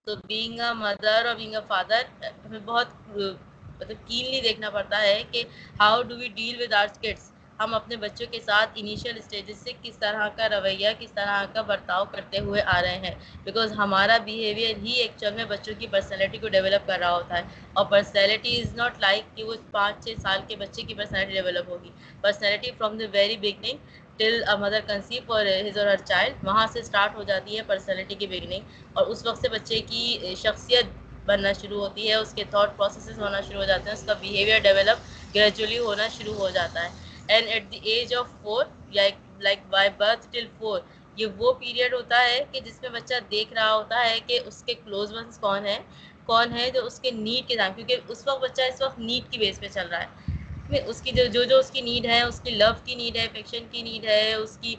تو 0.07 0.15
being 0.27 0.61
a 0.61 0.73
mother 0.77 1.27
or 1.27 1.35
being 1.35 1.55
a 1.55 1.61
father 1.69 2.03
ہمیں 2.45 2.59
بہت 2.65 2.89
مطلب 3.09 3.97
کینلی 4.07 4.41
دیکھنا 4.41 4.71
پڑتا 4.71 5.01
ہے 5.03 5.23
کہ 5.31 5.43
how 5.81 6.03
do 6.03 6.17
we 6.17 6.29
deal 6.35 6.61
with 6.63 6.73
our 6.73 6.87
kids 7.01 7.31
ہم 7.63 7.75
اپنے 7.75 7.97
بچوں 7.97 8.27
کے 8.31 8.41
ساتھ 8.41 8.71
انیشیل 8.75 9.17
اسٹیجز 9.19 9.57
سے 9.57 9.73
کس 9.83 9.97
طرح 9.99 10.29
کا 10.37 10.49
رویہ، 10.49 10.89
کس 10.99 11.13
طرح 11.13 11.45
کا 11.53 11.63
برتاؤ 11.63 12.05
کرتے 12.13 12.39
ہوئے 12.39 12.63
آ 12.67 12.81
رہے 12.83 12.99
ہیں۔ 12.99 13.15
بیکاز 13.45 13.73
ہمارا 13.73 14.17
بیہیویئر 14.19 14.77
ہی 14.77 14.93
ایکچوئل 14.93 15.35
میں 15.35 15.45
بچوں 15.45 15.75
کی 15.79 15.87
پرسنالٹی 15.87 16.39
کو 16.39 16.49
ڈیولپ 16.49 16.87
کر 16.87 16.99
رہا 16.99 17.13
ہوتا 17.13 17.39
ہے۔ 17.39 17.43
اور 17.73 17.85
پرسنالٹی 17.87 18.61
از 18.61 18.75
ناٹ 18.75 19.01
لائک 19.01 19.37
کہ 19.37 19.45
وہ 19.45 19.55
پانچ 19.71 20.05
چھ 20.05 20.21
سال 20.23 20.41
کے 20.49 20.57
بچے 20.57 20.83
کی 20.83 20.95
پرسنالٹی 20.95 21.33
ڈیولپ 21.33 21.69
ہوگی۔ 21.69 21.91
Personality 22.21 22.71
from 22.79 22.99
the 22.99 23.05
very 23.13 23.37
beginning 23.37 23.79
till 24.17 24.35
mother 24.61 24.81
conceive 24.87 25.33
اور 25.33 25.47
ہز 25.67 25.79
اور 25.79 25.87
ہر 25.87 26.01
چائلڈ 26.05 26.45
وہاں 26.45 26.67
سے 26.73 26.81
اسٹارٹ 26.81 27.15
ہو 27.15 27.23
جاتی 27.23 27.57
ہے 27.57 27.63
پرسنالٹی 27.67 28.15
کی 28.15 28.27
بگننگ 28.27 28.63
اور 28.93 29.07
اس 29.07 29.25
وقت 29.27 29.41
سے 29.41 29.49
بچے 29.49 29.81
کی 29.81 30.03
شخصیت 30.37 30.87
بننا 31.27 31.53
شروع 31.53 31.81
ہوتی 31.81 32.09
ہے، 32.09 32.15
اس 32.15 32.33
کے 32.35 32.45
تھاٹ 32.51 32.77
پروسیسز 32.77 33.19
ہونا 33.19 33.41
شروع 33.41 33.61
ہو 33.61 33.65
جاتے 33.65 33.85
ہیں، 33.87 33.97
اس 33.97 34.03
کا 34.03 34.13
بیہیویئر 34.21 34.59
ڈیولپ 34.63 34.99
گریجولی 35.35 35.79
ہونا 35.79 36.09
شروع 36.09 36.35
ہو 36.35 36.49
جاتا 36.51 36.85
ہے۔ 36.85 36.89
And 37.33 37.49
at 37.49 37.71
the 37.73 37.79
age 37.83 38.15
of 38.15 38.31
four 38.43 38.65
یا 38.91 39.03
like 39.41 39.61
by 39.71 39.89
birth 39.97 40.27
till 40.31 40.47
four 40.59 40.81
یہ 41.17 41.27
وہ 41.39 41.53
پیریڈ 41.53 41.95
ہوتا 41.95 42.21
ہے 42.21 42.39
کہ 42.53 42.61
جس 42.61 42.81
میں 42.83 42.91
بچہ 42.91 43.15
دیکھ 43.31 43.53
رہا 43.53 43.75
ہوتا 43.75 44.05
ہے 44.05 44.19
کہ 44.27 44.39
اس 44.47 44.63
کے 44.63 44.75
کلوز 44.75 45.13
ونس 45.13 45.39
کون 45.39 45.67
ہیں، 45.67 45.79
کون 46.27 46.53
ہے 46.53 46.71
جو 46.71 46.85
اس 46.87 46.99
کے 47.01 47.11
نیڈ 47.11 47.49
کے 47.49 47.57
دام، 47.57 47.73
کیونکہ 47.77 47.97
اس 48.09 48.27
وقت 48.27 48.43
بچہ 48.43 48.63
اس 48.63 48.83
وقت 48.83 48.99
نیڈ 48.99 49.31
کی 49.33 49.39
بیس 49.39 49.61
پہ 49.61 49.69
چل 49.73 49.89
رہا 49.91 50.01
ہے۔ 50.01 50.81
اس 50.87 51.01
کی 51.03 51.11
جو 51.13 51.25
جو 51.33 51.43
جو 51.45 51.59
اس 51.59 51.71
کی 51.71 51.81
نیڈ 51.81 52.07
ہے، 52.07 52.21
اس 52.23 52.41
کی 52.41 52.51
لو 52.51 52.71
کی 52.85 52.95
نیڈ 52.95 53.17
ہے 53.17 53.25
افیکشن 53.25 53.65
کی 53.71 53.83
نیڈ 53.83 54.05
ہے، 54.05 54.35
اس 54.35 54.57
کی 54.61 54.75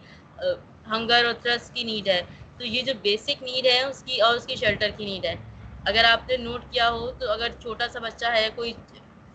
ہنگر 0.92 1.26
اور 1.26 1.34
تھرس 1.42 1.70
کی 1.74 1.84
نیڈ 1.84 2.08
ہے، 2.08 2.22
تو 2.58 2.66
یہ 2.66 2.82
جو 2.82 2.94
بیسک 3.02 3.44
نیڈ 3.44 3.66
ہے، 3.66 3.82
اس 3.84 4.04
کی 4.04 4.20
اور 4.22 4.36
اس 4.36 4.46
کی 4.46 4.56
شیلٹر 4.56 4.90
کی 4.98 5.06
نیڈ 5.06 5.26
ہے۔ 5.26 5.36
اگر 5.86 6.04
آپ 6.06 6.30
نے 6.30 6.38
نوٹ 6.38 6.62
کیا 6.72 6.90
ہو 6.92 7.12
تو 7.12 7.32
اگر 7.32 7.52
چھوٹا 7.62 7.88
سا 7.94 8.00
بچہ 8.00 8.26
ہے، 8.36 8.48
کوئی 8.56 8.74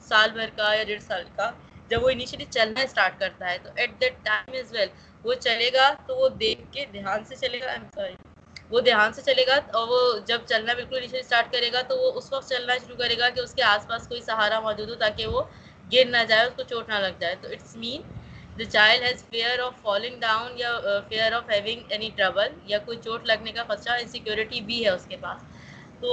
سال 0.09 0.31
بھر 0.35 0.51
کا 0.57 0.75
یا 0.75 0.85
ڈیڑھ 0.85 1.03
سال 1.03 1.25
کا 1.37 1.51
جب 1.91 2.03
وہ 2.05 2.11
انیشلی 2.11 2.45
چلنا 2.51 2.81
اسٹارٹ 2.83 3.19
کرتا 3.21 3.51
ہے، 3.51 3.59
تو 3.63 3.71
at 3.77 4.01
that 4.01 4.15
time 4.25 4.55
as 4.59 4.73
well 4.73 4.89
وہ 5.25 5.35
چلے 5.37 5.71
گا 5.75 5.93
تو 6.07 6.17
وہ 6.17 6.29
دیکھ 6.41 6.61
کے 6.73 6.85
دھیان 6.93 7.25
سے 7.25 7.37
چلے 7.37 7.61
گا 7.61 7.75
سوری 7.95 8.15
وہ 8.71 8.81
دھیان 8.81 9.13
سے 9.13 9.23
چلے 9.23 9.45
گا 9.47 9.55
اور 9.73 9.87
وہ 9.89 10.01
جب 10.27 10.41
چلنا 10.47 10.75
بالکل 10.75 10.97
انیشلی 10.97 11.19
اسٹارٹ 11.19 11.53
کرے 11.53 11.73
گا 11.73 11.83
تو 11.89 11.99
وہ 11.99 12.11
اس 12.15 12.33
وقت 12.33 12.49
چلنا 12.49 12.75
شروع 12.79 12.97
کرے 12.97 13.17
گا 13.19 13.29
کہ 13.31 13.41
اس 13.41 13.55
کے 13.55 13.63
آس 13.65 13.87
پاس 13.89 14.09
کوئی 14.09 14.21
سہارا 14.21 14.61
موجود 14.61 14.91
ہو 14.91 14.95
تاکہ 14.97 15.27
وہ 15.27 15.43
گر 15.93 16.05
نہ 16.07 16.23
جائے، 16.29 16.47
اس 16.47 16.53
کو 16.57 16.63
چوٹ 16.63 16.89
نہ 16.89 16.99
لگ 17.01 17.15
جائے۔ 17.21 17.35
تو 17.41 17.49
it's 17.49 17.75
mean 17.77 18.01
the 18.59 18.65
child 18.67 19.03
has 19.03 19.23
fear 19.31 19.59
of 19.61 19.81
falling 19.83 20.17
down 20.21 20.53
یا 20.57 20.71
fear 21.09 21.33
of 21.33 21.51
having 21.51 21.81
any 21.89 22.11
trouble 22.17 22.49
یا 22.67 22.79
کوئی 22.87 22.99
چوٹ 23.05 23.27
لگنے 23.27 23.53
کا 23.53 23.63
خدشہ 23.69 23.97
انسیکیورٹی 24.01 24.61
بھی 24.69 24.85
ہے 24.85 24.91
اس 24.91 25.07
کے 25.09 25.17
پاس۔ 25.21 25.41
تو 26.01 26.11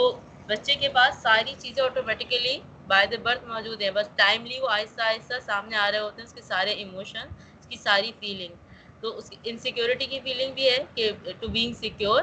بچے 0.50 0.76
کے 0.76 0.90
پاس 0.90 1.22
ساری 1.22 1.54
چیزیں 1.60 1.84
آٹومیٹیکلی 1.84 2.58
بائی 2.88 3.08
دا 3.08 3.18
برتھ 3.24 3.46
موجود 3.46 3.82
ہیں۔ 3.82 3.92
بس 3.92 4.08
ٹائملی 4.16 4.60
وہ 4.60 4.70
آہستہ 4.70 5.02
آہستہ 5.04 5.40
سامنے 5.46 5.76
آ 5.78 5.92
رہے 5.92 6.00
ہوتے 6.00 6.22
ہیں، 6.22 6.28
اس 6.28 6.34
کے 6.34 6.42
سارے 6.44 6.72
ایموشن 6.74 7.26
اس 7.60 7.68
کی 7.68 7.78
ساری 7.78 8.12
فیلنگ 8.20 8.54
تو 9.02 9.18
اس 9.18 9.30
کی 9.30 9.38
انسیکیورٹی 9.44 10.06
کی 10.06 10.20
فیلنگ 10.24 10.54
بھی 10.54 10.70
ہے 10.70 10.84
کہ 10.96 11.12
to 11.40 11.48
being 11.50 11.74
secure 11.80 12.22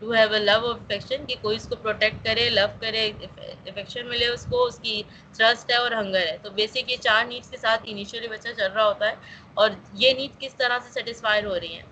to 0.00 0.12
have 0.12 0.32
a 0.32 0.38
love 0.40 0.58
of 0.64 0.76
affection 0.76 1.24
کہ 1.26 1.34
کوئی 1.40 1.56
اس 1.56 1.66
کو 1.68 1.76
پروٹیکٹ 1.76 2.24
کرے 2.24 2.48
لو 2.50 2.66
کرے 2.80 3.10
افیکشن 3.26 4.06
ملے 4.08 4.26
اس 4.26 4.46
کو، 4.50 4.64
اس 4.64 4.78
کی 4.78 5.02
ٹرسٹ 5.36 5.70
ہے 5.70 5.76
اور 5.76 5.92
ہنگر 5.92 6.26
ہے۔ 6.26 6.36
تو 6.42 6.50
بیسک 6.50 6.90
یہ 6.90 6.96
چار 7.00 7.24
نیڈس 7.24 7.50
کے 7.50 7.56
ساتھ 7.56 7.82
انیشیلی 7.84 8.28
بچہ 8.28 8.48
چل 8.56 8.72
رہا 8.72 8.84
ہوتا 8.84 9.08
ہے 9.08 9.14
اور 9.54 9.70
یہ 9.94 10.12
نیڈ 10.12 10.40
کس 10.40 10.54
طرح 10.54 10.78
سے 10.84 10.90
سیٹسفائی 10.92 11.44
ہو 11.44 11.58
رہی 11.60 11.74
ہیں؟ 11.74 11.86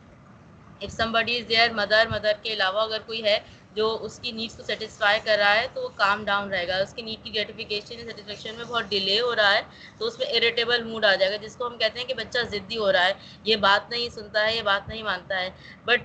If 0.80 0.90
somebody 1.12 1.36
is 1.36 1.48
there 1.48 1.70
mother 1.72 2.06
mother 2.10 2.32
کے 2.42 2.52
علاوہ 2.52 2.80
اگر 2.80 3.00
کوئی 3.06 3.22
ہے 3.24 3.38
جو 3.76 3.86
اس 4.02 4.18
کی 4.22 4.30
نیڈس 4.32 4.56
کو 4.56 4.62
سیٹسفائی 4.62 5.20
کر 5.24 5.36
رہا 5.38 5.54
ہے 5.54 5.66
تو 5.74 5.82
وہ 5.82 5.88
کام 5.96 6.24
ڈاؤن 6.24 6.48
رہے 6.50 6.66
گا۔ 6.68 6.76
اس 6.76 6.94
کی 6.94 7.02
نیڈ 7.02 7.24
کی 7.24 7.34
گریٹیفیکیشن 7.34 7.96
سیٹسفیکشن 8.00 8.54
میں 8.54 8.64
بہت 8.64 8.84
ڈیلے 8.88 9.20
ہو 9.20 9.34
رہا 9.36 9.52
ہے 9.54 9.62
تو 9.98 10.06
اس 10.06 10.18
میں 10.18 10.26
اریٹیبل 10.26 10.82
موڈ 10.82 11.04
آ 11.04 11.14
جائے 11.14 11.32
گا، 11.32 11.36
جس 11.36 11.56
کو 11.56 11.66
ہم 11.66 11.76
کہتے 11.78 11.98
ہیں 11.98 12.06
کہ 12.06 12.14
بچہ 12.14 12.38
ضدی 12.50 12.76
ہو 12.76 12.92
رہا 12.92 13.06
ہے۔ 13.06 13.12
یہ 13.44 13.56
بات 13.56 13.90
نہیں 13.90 14.08
سنتا 14.08 14.46
ہے، 14.46 14.56
یہ 14.56 14.62
بات 14.62 14.88
نہیں 14.88 15.02
مانتا 15.02 15.40
ہے۔ 15.40 15.50
بٹ 15.84 16.02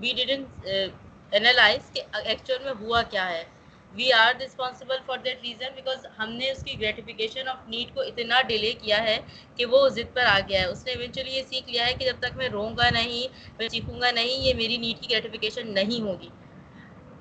وی 0.00 0.12
ڈیڈن 0.12 0.44
انالائز 1.32 1.90
کہ 1.92 2.00
ایکچوئل 2.24 2.62
میں 2.64 2.72
ہوا 2.80 3.02
کیا 3.02 3.28
ہے۔ 3.30 3.44
We 3.94 4.12
are 4.12 4.32
responsible 4.40 4.96
for 5.06 5.18
that 5.24 5.42
reason 5.42 5.74
because 5.74 6.06
ہم 6.18 6.30
نے 6.32 6.50
اس 6.50 6.62
کی 6.64 6.80
گریٹیفیکیشن 6.80 7.48
آف 7.48 7.68
نیڈ 7.68 7.94
کو 7.94 8.00
اتنا 8.00 8.40
ڈیلے 8.42 8.72
کیا 8.72 9.02
ہے 9.02 9.18
کہ 9.56 9.64
وہ 9.66 9.88
ضد 9.88 10.14
پر 10.14 10.24
آ 10.26 10.38
گیا 10.48 10.60
ہے۔ 10.60 10.66
اس 10.66 10.84
نے 10.86 10.92
ایونچولی 10.92 11.30
یہ 11.30 11.42
سیکھ 11.48 11.68
لیا 11.70 11.86
ہے 11.86 11.92
کہ 11.94 12.04
جب 12.04 12.16
تک 12.20 12.36
میں 12.36 12.48
روں 12.48 12.70
گا 12.76 12.88
نہیں، 12.90 13.26
میں 13.58 13.68
چیخوں 13.68 14.00
گا 14.00 14.10
نہیں، 14.10 14.42
یہ 14.46 14.54
میری 14.54 14.76
نیڈ 14.76 15.00
کی 15.00 15.10
گریٹیفیکیشن 15.10 15.74
نہیں 15.74 16.00
ہوگی۔ 16.00 16.28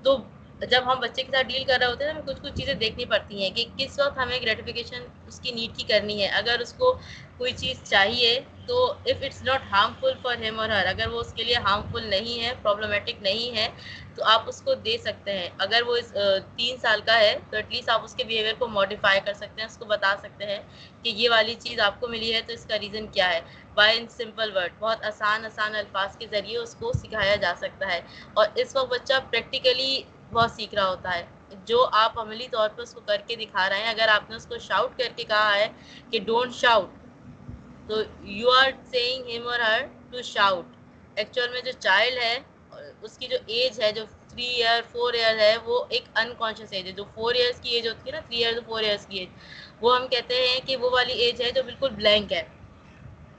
تو 0.04 0.22
جب 0.62 0.84
ہم 0.86 1.00
بچے 1.00 1.24
کے 1.24 1.32
ساتھ 1.32 1.48
ڈیل 1.48 1.64
کر 1.64 1.78
رہے 1.80 1.88
ہوتے 1.88 2.04
ہیں 2.04 2.12
ہمیں 2.12 2.22
کچھ 2.26 2.42
کچھ 2.42 2.54
چیزیں 2.56 2.74
دیکھنی 2.74 3.06
پڑتی 3.06 3.44
ہیں 3.44 3.50
کہ 3.56 3.66
کس 3.78 4.00
وقت 4.00 4.18
ہمیں 4.18 4.38
گریٹیفیکیشن 4.42 5.04
اس 5.28 5.40
کی 5.40 5.52
نیڈ 5.52 5.78
کی 5.78 5.84
کرنی 5.84 6.22
ہے۔ 6.22 6.28
اگر 6.38 6.60
اس 6.60 6.74
کو 6.74 6.92
کوئی 7.38 7.52
چیز 7.58 7.82
چاہیے 7.84 8.40
تو 8.68 8.84
if 9.06 9.24
it's 9.24 9.42
not 9.44 9.62
harmful 9.72 10.14
for 10.22 10.36
him 10.42 10.60
or 10.60 10.70
her 10.70 10.86
اگر 10.86 11.08
وہ 11.08 11.20
اس 11.20 11.34
کے 11.34 11.44
لیے 11.44 11.56
ہارمفل 11.56 12.06
نہیں 12.10 12.44
ہے 12.44 12.52
پرابلمٹک 12.62 13.22
نہیں 13.22 13.56
ہے، 13.58 13.68
تو 14.16 14.24
آپ 14.26 14.44
اس 14.48 14.62
کو 14.62 14.74
دے 14.86 14.98
سکتے 14.98 15.38
ہیں۔ 15.38 15.50
اگر 15.58 15.82
وہ 15.88 15.98
تین 16.56 16.78
سال 16.82 17.02
کا 17.06 17.18
ہے، 17.20 17.38
تو 17.50 17.56
ایٹ 17.56 17.72
لیسٹ 17.72 17.90
آپ 17.90 18.04
اس 18.04 18.16
کے 18.16 18.24
بیہیویئر 18.24 18.54
کو 18.60 18.68
ماڈیفائی 18.68 19.20
کر 19.26 19.34
سکتے 19.34 19.62
ہیں، 19.62 19.68
اس 19.68 19.78
کو 19.78 19.86
بتا 19.86 20.16
سکتے 20.22 20.46
ہیں 20.46 20.60
کہ 21.04 21.10
یہ 21.10 21.30
والی 21.30 21.56
چیز 21.60 21.80
آپ 21.80 22.00
کو 22.00 22.08
ملی 22.08 22.34
ہے 22.34 22.42
تو 22.48 22.54
اس 22.54 22.66
کا 22.66 22.80
ریزن 22.80 23.08
کیا 23.08 23.30
ہے۔ 23.34 23.40
بائی 23.74 23.98
ان 24.00 24.08
سمپل 24.08 24.56
ورڈ 24.56 24.72
بہت 24.80 25.04
آسان 25.06 25.46
آسان 25.46 25.76
الفاظ 25.76 26.18
کے 26.18 26.28
ذریعے 26.32 26.58
اس 26.58 26.76
کو 26.80 26.94
سکھایا 26.94 27.36
جا 27.36 27.54
سکتا 27.58 27.92
ہے۔ 27.94 28.02
اور 28.34 28.48
اس 28.56 28.76
وقت 28.76 28.92
بچہ 28.92 29.14
پریکٹیکلی 29.30 30.02
بہت 30.34 30.52
سیکھ 30.52 30.76
رہا 30.76 30.88
ہوتا 30.90 31.16
ہے۔ 31.16 31.24
جو 31.66 31.86
آپ 31.94 32.20
عملی 32.20 32.48
طور 32.52 32.70
پہ 32.76 32.82
اس 32.82 32.94
کو 32.94 33.02
کر 33.06 33.22
کے 33.28 33.36
دکھا 33.36 33.68
رہے 33.70 33.78
ہیں، 33.78 33.90
اگر 33.90 34.08
آپ 34.08 34.30
نے 34.30 34.36
اس 34.36 34.46
کو 34.46 34.58
شاؤٹ 34.60 34.98
کر 34.98 35.12
کے 35.16 35.24
کہا 35.24 35.56
ہے 35.56 35.68
کہ 36.12 36.20
ڈونٹ 36.20 36.54
شاؤٹ 36.54 36.90
تو 37.88 38.02
یو 38.32 38.50
آر 38.52 38.70
سیئنگ 38.92 39.30
ہم 39.30 39.48
اور 39.48 39.60
ہر 39.60 39.82
ٹو 40.12 40.22
شاؤٹ 40.24 40.66
ایکچوئل 41.18 41.50
میں 41.50 41.62
جو 41.62 41.72
چائلڈ 41.80 42.18
ہے، 42.18 42.38
اس 43.02 43.18
کی 43.18 43.28
جو 43.28 43.38
ایج 43.46 43.80
ہے، 43.82 43.92
جو 43.92 44.04
تھری 44.30 44.46
ایئر 44.56 44.82
فور 44.92 45.14
ایئر 45.14 45.40
ہے، 45.40 45.56
وہ 45.64 45.84
ایک 45.90 46.04
انکانشیس 46.16 46.72
ایج 46.72 46.88
ہے۔ 46.88 46.92
جو 46.92 47.04
فور 47.14 47.36
ایئرس 47.36 47.60
کی 47.62 47.70
ایج 47.70 47.88
ہوتی 47.88 48.10
ہے 48.10 48.16
نا 48.16 48.22
تھری 48.28 48.44
ایئر 48.44 48.60
فور 48.66 48.84
ایئرس 48.84 49.06
کی 49.06 49.20
ایج 49.20 49.30
وہ 49.82 49.96
ہم 49.96 50.08
کہتے 50.08 50.36
ہیں 50.48 50.60
کہ 50.66 50.78
وہ 50.78 50.90
والی 50.90 51.14
ایج 51.14 51.42
ہے 51.42 51.52
جو 51.52 51.64
بالکل 51.64 51.90
بلینک 51.90 52.34
ہے۔ 52.34 52.44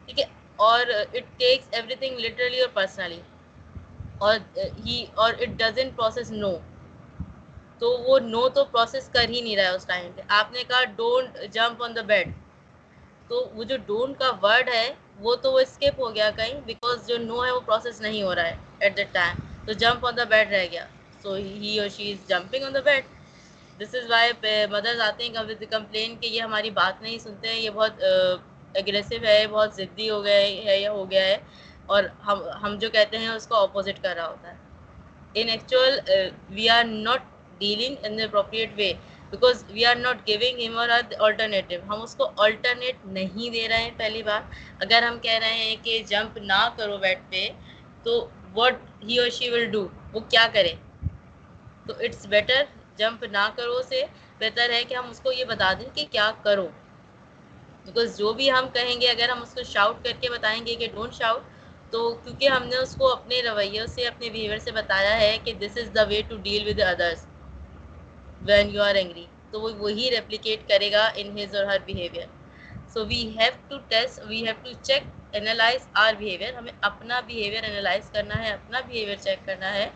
ٹھیک 0.06 0.18
ہے؟ 0.20 0.24
اور 0.58 0.86
it 1.12 1.38
takes 1.38 1.68
every 1.70 1.94
thing 1.94 2.18
literally 2.18 2.60
اور 2.60 2.68
پرسنلی 2.72 3.20
اور 4.18 4.36
ہی 4.86 5.04
اور 5.14 5.32
اٹ 5.40 5.58
ڈزنٹ 5.58 5.96
پروسیس 5.96 6.30
نو 6.32 6.52
تو 7.84 7.90
وہ 8.02 8.18
نو 8.18 8.48
تو 8.48 8.64
پروسیس 8.64 9.08
کر 9.12 9.28
ہی 9.28 9.40
نہیں 9.40 9.56
رہا 9.56 9.64
ہے 9.64 9.74
اس 9.76 9.84
ٹائم 9.86 10.10
پہ۔ 10.14 10.20
آپ 10.36 10.52
نے 10.52 10.62
کہا 10.68 10.84
don't 10.96 11.38
jump 11.54 11.82
on 11.82 11.96
the 11.96 12.02
bed 12.10 12.28
تو 13.28 13.42
وہ 13.54 13.64
جو 13.64 13.76
ڈونٹ 13.86 14.18
کا 14.18 14.30
ورڈ 14.42 14.68
ہے، 14.74 14.86
وہ 15.20 15.34
تو 15.42 15.52
وہ 15.52 15.58
اسکپ 15.60 16.00
ہو 16.00 16.14
گیا 16.14 16.30
کہیں 16.36 16.54
بیکاز 16.66 17.06
جو 17.08 17.18
نو 17.18 17.44
ہے 17.44 17.50
وہ 17.50 17.60
پروسیس 17.66 18.00
نہیں 18.00 18.22
ہو 18.22 18.34
رہا 18.34 18.46
ہے 18.46 18.56
ایٹ 18.78 18.96
دا 18.96 19.02
ٹائم 19.12 19.34
تو 19.66 19.72
جمپ 19.82 20.06
آن 20.06 20.16
دا 20.16 20.24
بیڈ 20.32 20.52
رہ 20.52 20.66
گیا۔ 20.72 20.86
سو 21.22 21.34
ہی 21.34 21.78
اور 21.80 21.88
she 21.96 22.10
is 22.12 22.28
jumping 22.28 22.64
on 22.64 22.74
the 22.74 22.80
bed 22.88 23.04
this 23.80 23.94
is 23.94 24.10
why 24.10 24.32
mothers 24.70 25.00
آتے 25.00 25.24
ہیں 25.24 25.66
کمپلین 25.70 26.16
کہ 26.20 26.26
یہ 26.26 26.40
ہماری 26.42 26.70
بات 26.80 27.02
نہیں 27.02 27.18
سنتے 27.18 27.48
ہیں، 27.48 27.60
یہ 27.60 27.70
بہت 27.74 28.02
اگریسو 28.74 29.16
ہے 29.26 29.46
بہت 29.50 29.74
ضدی 29.76 30.10
ہو 30.10 30.24
گیا 30.24 30.40
ہے 30.66 30.80
یا 30.80 30.92
ہو 30.92 31.10
گیا 31.10 31.26
ہے۔ 31.26 31.36
اور 31.86 32.04
ہم 32.26 32.42
ہم 32.62 32.78
جو 32.80 32.90
کہتے 32.90 33.18
ہیں، 33.18 33.28
اس 33.28 33.46
کو 33.46 33.54
اپوزٹ 33.56 34.02
کر 34.02 34.14
رہا 34.16 34.28
ہوتا 34.28 34.50
ہے۔ 34.50 34.62
In 35.34 35.48
actual 35.48 35.98
we 36.54 36.68
are 36.70 36.84
not 36.84 37.22
dealing 37.58 37.94
in 38.02 38.20
appropriate 38.20 38.70
way 38.76 38.92
because 39.30 39.64
we 39.68 39.84
are 39.86 39.96
not 39.96 40.26
giving 40.28 40.60
him 40.60 40.78
اور 40.78 40.88
آلٹرنیٹیو 41.18 41.80
ہم 41.88 42.02
اس 42.02 42.14
کو 42.14 42.30
آلٹرنیٹ 42.36 43.04
نہیں 43.06 43.50
دے 43.50 43.66
رہے 43.68 43.82
ہیں، 43.82 43.90
پہلی 43.96 44.22
بار 44.22 44.40
اگر 44.80 45.02
ہم 45.02 45.18
کہہ 45.22 45.38
رہے 45.42 45.64
ہیں 45.64 45.76
کہ 45.82 46.02
جمپ 46.08 46.38
نہ 46.42 46.68
کرو 46.76 46.96
بیٹ 46.98 47.18
پہ، 47.30 47.46
تو 48.04 48.26
واٹ 48.54 48.76
ہی 49.02 49.18
اور 49.18 49.28
شی 49.30 49.48
ول 49.50 49.64
ڈو 49.70 49.86
وہ 50.12 50.20
کیا 50.28 50.46
کرے؟ 50.52 50.74
تو 51.86 51.92
اٹس 52.00 52.26
بیٹر 52.26 52.62
جمپ 52.98 53.24
نہ 53.32 53.48
کرو 53.56 53.80
سے 53.82 54.04
بہتر 54.40 54.70
ہے 54.70 54.82
کہ 54.88 54.94
ہم 54.94 55.10
اس 55.10 55.20
کو 55.20 55.32
یہ 55.32 55.44
بتا 55.44 55.72
دیں 55.78 55.88
کہ 55.94 56.04
کیا 56.10 56.30
کرو۔ 56.42 56.66
بیکاز 57.86 58.16
جو 58.18 58.32
بھی 58.32 58.50
ہم 58.50 58.68
کہیں 58.74 59.00
گے، 59.00 59.08
اگر 59.08 59.28
ہم 59.28 59.42
اس 59.42 59.54
کو 59.54 59.62
شاؤٹ 59.62 60.04
کر 60.04 60.12
کے 60.20 60.28
بتائیں 60.30 60.60
گے 60.66 60.74
کہ 60.74 60.86
ڈونٹ 60.94 61.14
شاؤٹ 61.14 61.42
تو 61.92 62.12
کیونکہ 62.24 62.48
ہم 62.48 62.66
نے 62.66 62.76
اس 62.76 62.94
کو 62.98 63.10
اپنے 63.12 63.42
رویوں 63.42 63.86
سے، 63.86 64.06
اپنے 64.06 64.28
بیہیویئر 64.28 64.58
سے 64.58 64.70
بتایا 64.72 65.20
ہے 65.20 65.36
کہ 65.44 65.52
this 65.60 65.76
is 65.76 65.94
the 65.94 66.02
way 66.08 66.20
to 66.28 66.36
deal 66.42 66.68
with 66.68 66.80
others 66.82 67.26
when 68.46 68.74
you 68.74 68.82
are 68.82 68.94
angry 68.94 69.26
تو 69.50 69.60
وہ 69.60 69.70
وہی 69.78 70.10
ریپلیکیٹ 70.10 70.68
کرے 70.68 70.90
گا 70.92 71.08
in 71.16 71.38
his 71.38 71.54
or 71.56 71.64
her 71.64 71.78
behaviour 71.84 72.26
so 72.94 73.04
we 73.06 73.22
have 73.38 73.52
to 73.68 73.78
test 73.88 74.20
we 74.28 74.44
have 74.46 74.54
to 74.62 74.70
check 74.82 75.02
analyse 75.32 75.86
our 76.04 76.12
behaviour 76.18 76.52
ہمیں 76.54 76.72
اپنا 76.80 77.20
بیہیویئر 77.26 77.64
انالائز 77.64 78.10
کرنا 78.12 78.42
ہے، 78.44 78.50
اپنا 78.52 78.80
behaviour 78.80 79.16
check 79.22 79.46
کرنا 79.46 79.72
ہے 79.74 79.88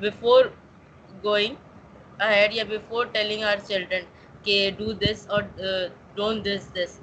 بفور 0.00 0.44
گوئنگ 1.24 1.54
اہیڈ 2.20 2.54
یا 2.54 2.64
بفور 2.68 3.04
ٹیلنگ 3.12 3.42
آر 3.44 3.56
چلڈرن 3.68 4.04
کہ 4.44 4.70
do 4.78 4.92
this 4.94 5.18
uh, 5.22 5.34
or 5.34 5.42
don't 6.14 6.44
this 6.44 6.68
this 6.74 6.98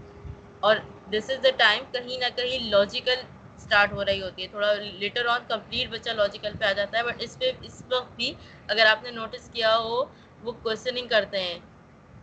or 0.60 0.76
this 1.12 1.30
is 1.30 1.44
the 1.44 1.50
time 1.58 1.84
کہیں 1.92 2.18
نہ 2.18 2.30
کہیں 2.36 2.60
لاجیکل 2.70 3.20
اسٹارٹ 3.58 3.92
ہو 3.92 4.06
رہی 4.06 4.22
ہوتی 4.22 4.42
ہے. 4.42 4.48
تھوڑا 4.48 4.74
لیٹر 5.00 5.26
آن 5.26 5.42
کمپلیٹ 5.48 5.90
بچہ 5.92 6.10
لاجیکل 6.12 6.52
پہ 6.60 6.66
آ 6.66 6.72
جاتا 6.72 6.98
ہے 6.98 7.04
بٹ 7.04 7.24
اس 7.24 7.38
پہ، 7.40 7.52
اس 7.62 7.82
وقت 7.90 8.16
بھی 8.16 8.34
اگر 8.68 8.86
آپ 8.86 9.04
نے 9.04 9.12
نوٹس 9.12 9.50
کیا 9.54 9.76
ہو 9.78 10.04
وہ 10.46 10.52
کوشچننگ 10.64 11.08
کرتے 11.08 11.42
ہیں۔ 11.42 11.60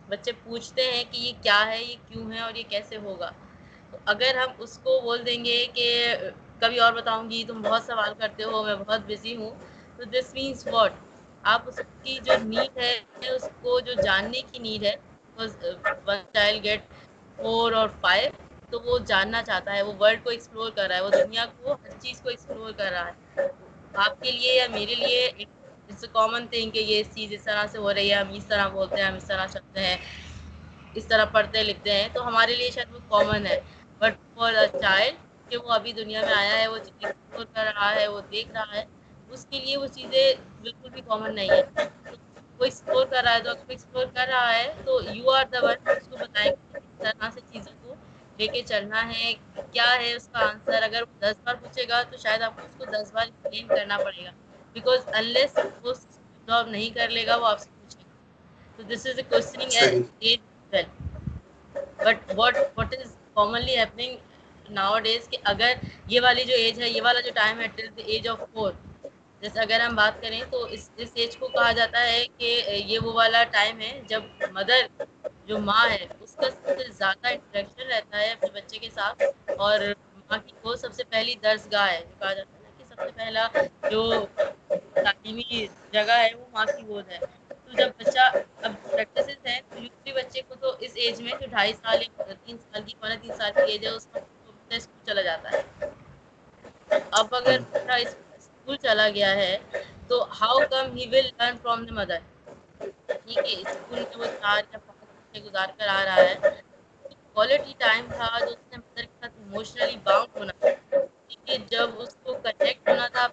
بچے 0.09 0.33
پوچھتے 0.45 0.83
ہیں 0.93 1.05
کہ 1.11 1.19
یہ 1.19 1.33
کیا 1.43 1.61
ہے، 1.67 1.83
یہ 1.85 1.97
کیوں 2.09 2.31
ہے 2.33 2.41
اور 2.41 2.55
یہ 2.55 2.63
کیسے 2.69 2.97
ہوگا۔ 2.97 3.31
اگر 4.05 4.37
ہم 4.37 4.51
اس 4.59 4.79
کو 4.83 5.01
بول 5.01 5.27
دیں 5.27 5.45
گے 5.45 5.67
کہ 5.75 6.15
کبھی 6.61 6.79
اور 6.79 6.93
بتاؤں 6.93 7.31
گی، 7.31 7.45
تم 7.45 7.63
بہت 7.63 7.83
سوال 7.83 8.13
کرتے 8.19 8.45
ہو، 8.45 8.63
میں 8.63 8.75
بہت 8.75 9.01
بزی 9.07 9.37
ہوں۔ 9.37 9.51
تو 9.97 10.05
دس 10.05 10.35
مینس 10.35 10.67
واٹ 10.67 10.93
آپ 11.43 11.63
اس 11.67 11.81
کی 12.03 12.19
جو 12.23 12.33
نیڈ 12.43 12.79
ہے، 12.79 12.93
اس 13.29 13.49
کو 13.63 13.81
جو 13.81 13.93
جاننے 14.05 14.41
کی 14.53 14.59
نیڈ 14.59 14.85
ہے 14.85 14.95
when 15.37 16.17
child 16.33 16.65
get 16.65 16.83
four 17.37 17.73
or 17.73 17.89
five 18.01 18.31
تو 18.71 18.81
وہ 18.81 18.99
جاننا 19.07 19.43
چاہتا 19.43 19.75
ہے، 19.75 19.83
وہ 19.83 19.93
ورلڈ 20.01 20.25
کو 20.25 20.31
ایکسپلور 20.31 20.71
کر 20.71 20.87
رہا 20.89 20.97
ہے، 20.97 21.01
وہ 21.01 21.11
دنیا 21.11 21.45
کو، 21.57 21.73
ہر 21.73 21.99
چیز 22.01 22.21
کو 22.21 22.29
ایکسپلور 22.29 22.73
کر 22.73 22.91
رہا 22.91 23.09
ہے۔ 23.09 23.47
آپ 23.95 24.23
کے 24.23 24.31
لیے 24.31 24.53
یا 24.57 24.67
میرے 24.71 24.95
لیے 24.95 25.31
اٹس 25.93 26.05
اے 26.05 26.09
کامن 26.13 26.47
تھنگ 26.47 26.71
کہ 26.71 26.79
یہ 26.79 27.03
چیز 27.15 27.33
اس 27.33 27.45
طرح 27.45 27.67
سے 27.73 27.79
ہو 27.79 27.95
رہی 27.95 28.11
ہے، 28.11 28.17
ہم 28.17 28.33
اس 28.33 28.47
طرح 28.47 28.69
بولتے 28.69 29.01
ہیں، 29.01 29.09
ہم 29.09 29.15
اس 29.15 29.25
طرح 29.25 29.47
چلتے 29.47 29.81
ہیں، 29.81 29.97
اس 30.95 31.07
طرح 31.07 31.25
پڑھتے 31.33 31.63
لکھتے 31.63 31.93
ہیں۔ 31.93 32.09
تو 32.13 32.27
ہمارے 32.29 32.55
لیے 32.57 32.71
شاید 32.71 32.95
وہ 32.95 32.99
کامن 33.09 33.47
ہے۔ 33.47 33.61
بٹ 33.99 34.15
فار 34.35 34.55
اے 34.55 34.67
چائلڈ 34.81 35.15
کہ 35.51 35.57
وہ 35.57 35.71
ابھی 35.73 35.93
دنیا 35.93 36.21
میں 36.21 36.35
آیا 36.35 36.59
ہے، 36.59 36.67
وہ 36.67 36.79
چیز 36.79 37.05
ایکسپلور 37.05 37.45
کر 37.55 37.65
رہا 37.65 37.91
ہے، 37.95 38.07
وہ 38.09 38.21
دیکھ 38.31 38.51
رہا 38.53 38.75
ہے، 38.75 38.85
اس 39.31 39.47
کے 39.51 39.59
لیے 39.61 39.77
وہ 39.77 39.87
چیزیں 39.87 40.25
بالکل 40.63 40.89
بھی 40.91 41.03
کامن 41.07 41.35
نہیں 41.35 41.51
ہے 41.51 41.63
وہ 42.59 42.65
ایکسپلور 42.65 43.07
کر 43.07 43.23
رہا 43.25 43.35
ہے، 43.35 43.41
تو 43.43 43.51
اگر 43.51 43.65
وہ 43.67 43.71
ایکسپلور 43.71 44.07
کر 44.15 44.27
رہا 44.29 44.55
ہے 44.55 44.73
تو 44.85 45.01
یو 45.15 45.31
آر 45.31 45.45
دا 45.53 45.59
ون 45.63 45.89
اس 45.91 46.07
کو 46.11 46.17
بتائیں 46.17 46.51
کہ 46.51 46.77
اس 46.77 46.99
طرح 46.99 47.31
سے 47.35 47.41
چیزوں 47.53 47.75
کو 47.83 47.95
لے 48.39 48.47
کے 48.47 48.63
چلنا 48.63 49.01
ہے، 49.13 49.33
کیا 49.73 49.91
ہے 50.01 50.13
اس 50.15 50.29
کا 50.33 50.39
آنسر 50.49 50.83
اگر 50.83 51.03
وہ 51.03 51.21
دس 51.21 51.37
بار 51.45 51.55
پوچھے 51.55 51.85
گا 51.89 52.03
تو 52.11 52.17
شاید 52.17 52.43
آپ 52.43 52.57
کو 52.57 52.63
اس 52.67 52.75
کو 52.79 52.85
دس 52.85 53.13
بار 53.13 53.25
ایکسپلین 53.25 53.67
کرنا 53.67 53.99
پڑے 53.99 54.25
گا۔ 54.25 54.31
بیکاز 54.75 55.01
انلیس 55.13 55.53
وہ 55.83 55.93
جاب 56.49 56.69
نہیں 56.69 56.91
کر 56.93 57.09
لے 57.11 57.27
گا 57.27 57.37
وہ 57.37 57.47
آپ 57.47 57.61
سے 57.61 57.71
پوچھے 57.73 58.01
گا۔ 58.01 58.11
تو 58.79 58.85
this 58.85 59.07
is 59.07 59.17
a 59.17 59.25
questioning 59.25 59.73
age 60.21 60.41
but 61.99 62.31
what 62.33 62.57
what 62.77 62.95
is 62.97 63.09
commonly 63.35 63.77
happening 63.79 64.17
nowadays 65.01 65.29
کہ 65.29 65.39
اگر 65.45 65.73
یہ 66.07 66.21
والی 66.21 66.45
جو 66.45 66.55
ایج 66.57 66.81
ہے 66.81 66.89
یہ 66.89 67.03
والا 67.03 67.21
جو 67.21 67.31
ٹائم 67.35 67.61
ہے 67.61 67.67
till 67.77 67.87
the 67.89 68.03
age 68.07 68.29
of 68.29 68.41
four 68.53 68.73
جیسے 69.43 69.61
اگر 69.61 69.81
ہم 69.81 69.95
بات 69.95 70.21
کریں 70.21 70.41
تو 70.51 70.63
اس 70.67 70.89
اس 70.97 71.11
ایج 71.15 71.37
کو 71.37 71.49
کہا 71.49 71.73
جاتا 71.73 72.03
ہے 72.03 72.25
کہ 72.39 72.51
یہ 72.85 72.99
وہ 72.99 73.13
والا 73.13 73.43
ٹائم 73.51 73.81
ہے 73.81 73.93
جب 74.07 74.23
مدر 74.53 74.87
جو 75.47 75.59
ماں 75.61 75.89
ہے 75.89 76.05
اس 76.21 76.35
کا 76.35 76.51
سب 76.53 76.79
سے 76.79 76.91
زیادہ 76.93 77.29
انٹریکشن 77.29 77.87
رہتا 77.87 78.19
ہے 78.19 78.31
اپنے 78.31 78.51
بچے 78.53 78.79
کے 78.79 78.91
ساتھ 78.91 79.23
اور 79.59 79.81
ماں 80.21 80.39
کی 80.39 80.53
وہ 80.61 80.75
سب 80.77 80.93
سے 80.93 81.05
پہلی 81.07 81.35
درس 81.43 81.67
گاہ 81.73 81.91
ہے 81.91 82.01
جو 82.01 82.15
کہا 82.17 82.33
جاتا 82.35 82.57
ہے۔ 82.57 82.62
سے 83.05 83.17
پہلا 83.17 83.47
جو 83.91 84.03
تعلیمی 84.97 85.67
جگہ 85.93 86.17
ہے 86.19 86.35
وہ 86.35 86.47
ماں 86.53 86.65
کی 86.67 86.87
گود 86.87 87.09
ہے۔ 87.09 87.19
تو 87.57 87.73
جب 87.73 87.91
بچہ 87.99 88.25
اب 88.63 88.73
پریکٹسز 88.83 89.47
ہیں 89.47 89.61
تو 89.69 89.79
یوزلی 89.79 90.13
بچے 90.13 90.41
کو 90.49 90.55
تو 90.61 90.75
اس 90.81 90.93
ایج 90.97 91.21
میں 91.23 91.33
جو 91.41 91.47
ڈھائی 91.51 91.73
سال 91.75 92.03
تین 92.19 92.57
سال 92.61 92.83
کی 92.83 92.95
پونے 93.01 93.17
تین 93.23 93.33
سال 93.37 93.53
کی 93.55 93.71
ایج 93.73 93.85
ہے 93.85 93.91
اس 93.91 94.07
وقت 94.09 94.31
اسکول 94.71 95.05
چلا 95.07 95.23
جاتا 95.23 95.51
ہے۔ 95.51 95.63
اب 97.13 97.35
اگر 97.35 97.59
بچہ 97.73 97.93
اسکول 98.37 98.77
چلا 98.79 99.09
گیا 99.09 99.31
ہے 99.37 99.57
تو 100.09 100.17
how 100.41 100.59
come 100.71 100.97
he 100.97 101.07
will 101.07 101.27
learn 101.29 101.57
from 101.63 101.85
the 101.87 101.95
mother 101.95 102.19
ٹھیک 102.81 103.39
ہے 103.39 103.55
اسکول 103.63 103.99
میں 104.01 104.19
وہ 104.19 104.27
چار 104.41 104.61
یا 104.65 104.79
پانچ 104.79 105.01
گھنٹے 105.03 105.41
گزار 105.41 105.69
کر 105.79 105.89
آ 105.91 106.05
رہا 106.05 106.21
ہے۔ 106.21 106.35
کوالٹی 107.35 107.73
ٹائم 107.79 108.05
تھا 108.11 108.29
جو 108.41 108.49
اس 108.49 108.65
نے 108.71 108.77
مدر 108.79 109.03
کے 109.03 109.17
ساتھ 109.21 109.35
ایموشنلی 109.39 109.97
باؤنڈ 110.05 110.37
ہونا۔ 110.37 110.53
ٹھیک 111.27 111.51
ہے 111.51 111.57
جب 111.71 111.89
اس 111.97 112.15
کو 112.43 112.49
کنیکٹ 112.59 112.89
ہونا 112.89 113.07
تھا 113.09 113.27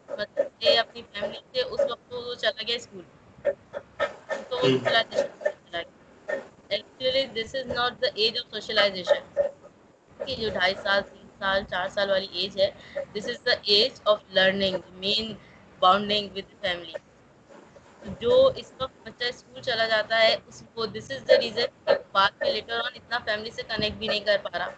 سے 0.60 0.78
اپنی 0.78 1.02
فیملی 1.12 1.40
سے 1.52 1.62
اس 1.64 1.82
وقت 1.92 2.14
وہ 2.14 2.34
چلا 2.36 2.62
گیا 2.62 2.76
اسکول۔ 2.76 3.06
تو 4.50 4.56
سوشلائزیشن 4.74 5.28
چلا 5.62 5.82
گیا۔ 5.82 6.38
Actually 6.70 7.24
this 7.36 7.56
is 7.56 7.66
not 7.70 8.02
the 8.02 8.08
age 8.16 8.38
of 8.38 8.52
socialisation 8.52 9.22
کہ 10.20 10.36
جو 10.36 10.50
ڈھائی 10.50 10.74
سال 10.84 11.02
تین 11.04 11.28
سال 11.40 11.64
چار 11.70 11.88
سال 11.90 12.10
والی 12.10 12.28
ایج 12.34 12.60
ہے 12.62 12.70
this 13.14 13.28
is 13.30 13.46
the 13.46 13.54
age 13.64 13.92
of 14.06 14.20
learning 14.30 14.76
main 14.96 15.26
bonding 15.82 16.28
with 16.36 16.50
family 16.62 16.94
جو 18.20 18.32
اس 18.56 18.74
وقت 18.80 18.98
بچہ 19.06 19.24
اسکول 19.26 19.62
چلا 19.62 19.88
جاتا 19.88 20.22
ہے 20.22 20.36
اس 20.48 20.64
کو 20.74 20.86
دس 20.88 21.12
از 21.12 21.28
دا 21.28 21.40
ریزن 21.42 21.70
بعد 22.12 22.32
میں 22.40 22.52
لیٹر 22.52 22.80
آن 22.80 22.92
اتنا 22.96 23.18
فیملی 23.26 23.52
سے 23.52 23.64
کنیکٹ 23.68 23.98
بھی 23.98 24.08
نہیں 24.08 24.26
کر 24.26 24.38
پا 24.44 24.58
رہا۔ 24.58 24.70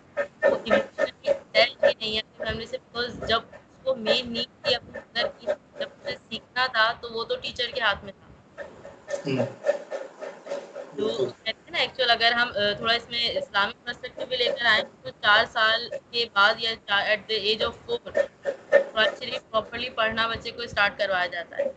وہ 0.44 0.58
نہیں 0.64 2.14
ہے 2.14 2.20
اپنی 2.20 2.38
فیملی 2.40 2.66
سے 2.66 2.78
بیکاز 2.80 3.20
جب 3.28 3.42
کو 3.84 3.96
مین 3.98 4.32
نیڈ 4.34 4.50
تھی 4.60 4.76
اپنی 4.76 5.00
مدر 5.00 5.28
کی 5.30 5.46
جب 5.76 5.90
اسے 5.92 6.16
سیکھنا 6.20 6.66
تھا 6.70 6.92
تو 7.02 7.12
وہ 7.12 7.24
تو 7.26 7.36
ٹیچر 7.38 7.72
کے 7.72 7.82
ہاتھ 7.82 8.04
میں 8.04 8.14
تھا۔ 8.14 8.28
تو 10.94 11.08
کہتے 11.36 11.52
ہیں 11.58 11.72
نا 11.72 11.80
ایکچوئل 11.80 12.10
اگر 12.12 12.32
ہم 12.34 12.48
تھوڑا 12.78 12.94
اس 12.94 13.10
میں 13.10 13.24
اسلامک 13.32 13.84
پرسپیکٹو 13.84 14.26
بھی 14.26 14.38
لے 14.38 14.48
کر 14.50 14.66
آئیں 14.66 14.84
تو 15.02 15.10
چار 15.22 15.44
سال 15.50 15.80
کے 16.12 16.26
بعد 16.34 16.54
یا 16.60 16.72
at 17.02 17.28
the 17.30 17.36
age 17.42 17.64
of 17.64 17.76
four 17.86 18.00
actually 18.14 19.38
properly 19.42 19.90
پڑھنا 19.96 20.28
بچے 20.28 20.52
کو 20.52 20.62
اسٹارٹ 20.64 20.98
کروایا 21.00 21.26
جاتا 21.28 21.58
ہے۔ 21.58 21.70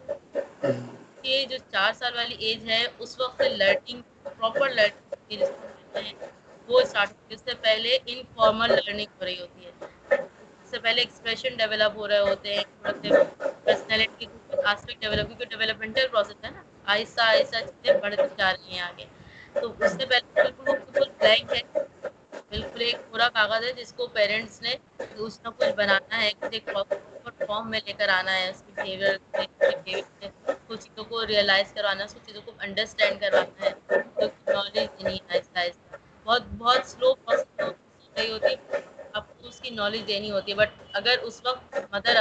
یہ 1.24 1.44
جو 1.46 1.56
چار 1.66 1.92
سال 1.92 2.14
والی 2.14 2.34
ایج 2.38 2.68
ہے 2.70 2.82
اس 2.96 3.18
وقت 3.20 3.36
سے 3.36 3.48
لرننگ 3.50 4.00
پراپر 4.24 4.68
لرننگ 4.70 5.42
وہ 6.68 6.80
اسٹارٹ 6.80 7.08
ہوتی 7.08 7.26
ہے۔ 7.26 7.34
اس 7.34 7.42
سے 7.42 7.54
پہلے 7.62 7.96
انفارمل 8.06 8.70
لرننگ 8.76 9.10
ہو 9.12 9.24
رہی 9.24 9.40
ہوتی 9.40 9.66
ہے۔ 9.66 9.72
سے 10.74 10.80
پہلے 10.80 11.00
ایکسپریشن 11.00 11.56
ڈیولپ 11.56 11.96
ہو 11.96 12.08
رہے 12.08 12.18
ہوتے 12.20 12.54
ہیں، 12.54 12.62
تھوڑا 12.72 12.92
سے 13.02 13.08
پرسنالٹی 13.64 14.26
آسپیکٹ 14.64 15.00
ڈیولپ 15.00 15.26
کیونکہ 15.28 15.44
ڈیولپمنٹل 15.48 16.06
پروسیس 16.08 16.44
ہے 16.44 16.50
نا۔ 16.50 16.62
آہستہ 16.86 17.20
آہستہ 17.22 17.58
چیزیں 17.66 18.00
بڑھتی 18.00 18.22
جا 18.38 18.52
رہی 18.52 18.72
ہیں 18.72 18.80
آگے۔ 18.82 19.04
تو 19.54 19.72
اس 19.78 19.92
سے 19.92 20.06
پہلے 20.06 20.26
بالکل 20.34 20.68
وہ 20.68 20.74
بالکل 20.74 21.10
بلینک 21.18 21.52
ہے۔ 21.52 21.62
بالکل 22.50 22.80
ایک 22.80 22.96
پورا 23.10 23.28
کاغذ 23.30 23.64
ہے 23.64 23.72
جس 23.72 23.92
کو 23.92 24.06
پیرنٹس 24.08 24.60
نے 24.62 24.74
کچھ 25.16 25.38
نہ 25.44 25.48
کچھ 25.50 25.74
بنانا 25.76 26.22
ہے 26.22 26.30
کسی 26.40 26.58
فارم 27.40 27.70
میں 27.70 27.80
لے 27.86 27.92
کر 27.92 28.08
آنا 28.10 28.32
ہے۔ 28.32 28.48
اس 28.48 28.62
کی 28.66 28.72
بیہیویئر 28.74 29.16
کچھ 30.66 30.80
چیزوں 30.80 31.04
کو 31.04 31.26
ریئلائز 31.26 31.72
کروانا 31.74 32.02
ہے، 32.02 32.14
کچھ 32.14 32.26
چیزوں 32.26 32.42
کو 32.44 32.52
انڈرسٹینڈ 32.58 33.20
کروانا 33.20 33.66
ہے۔ 33.66 33.72
نالج 34.48 34.74
دینی 34.74 35.18
آہستہ 35.28 35.58
آہستہ۔ 35.58 35.96
بہت 36.24 36.42
بہت 36.58 36.86
سلو 36.86 37.14
پروسیس 37.16 37.60
ہو 37.60 37.70
رہی 38.16 38.30
ہوتی۔ 38.30 38.54
ہے 38.66 38.80
آپ 39.14 39.26
کو 39.30 39.48
اس 39.48 39.60
کی 39.60 39.70
نالج 39.72 40.06
دینی 40.08 40.30
ہوتی 40.30 40.52
ہے. 40.52 40.56
بٹ 40.56 40.70
اگر 40.92 41.16
اس 41.22 41.40
وقت 41.44 41.76
مدر 41.92 42.16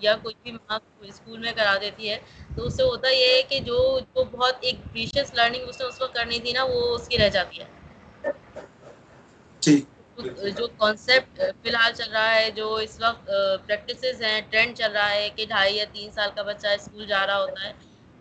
یا 0.00 0.14
کوئی 0.22 0.34
بھی 0.42 0.52
ماں 0.52 0.78
اسکول 1.02 1.38
میں 1.38 1.52
کرا 1.52 1.76
دیتی 1.80 2.10
ہے 2.10 2.18
تو 2.56 2.64
اس 2.66 2.76
سے 2.76 2.82
ہوتا 2.82 3.10
یہ 3.10 3.34
ہے 3.34 3.42
کہ 3.48 3.58
جو 3.60 3.78
جو 4.06 4.24
بہت 4.30 4.56
ایک 4.60 4.76
پریشیس 4.92 5.34
لرننگ 5.34 5.68
اس 5.68 5.80
نے 5.80 5.86
اس 5.86 6.00
وقت 6.02 6.14
کرنی 6.14 6.38
تھی 6.40 6.52
نا 6.52 6.64
وہ 6.64 6.80
اس 6.94 7.08
کی 7.08 7.18
رہ 7.18 7.28
جاتی 7.28 7.60
ہے. 7.60 8.32
جی۔ 9.62 9.80
جو 10.56 10.66
کانسیپٹ 10.78 11.40
فی 11.62 11.68
الحال 11.68 11.92
چل 11.94 12.10
رہا 12.12 12.34
ہے 12.34 12.50
جو 12.50 12.74
اس 12.76 12.98
وقت 13.00 13.30
پریکٹسز 13.66 14.22
ہیں 14.22 14.40
ٹرینڈ 14.50 14.76
چل 14.78 14.92
رہا 14.92 15.10
ہے 15.10 15.28
کہ 15.36 15.46
ڈھائی 15.46 15.76
یا 15.76 15.84
تین 15.92 16.10
سال 16.10 16.30
کا 16.36 16.42
بچہ 16.42 16.66
اسکول 16.74 17.06
جا 17.06 17.26
رہا 17.26 17.38
ہوتا 17.38 17.64
ہے 17.64 17.72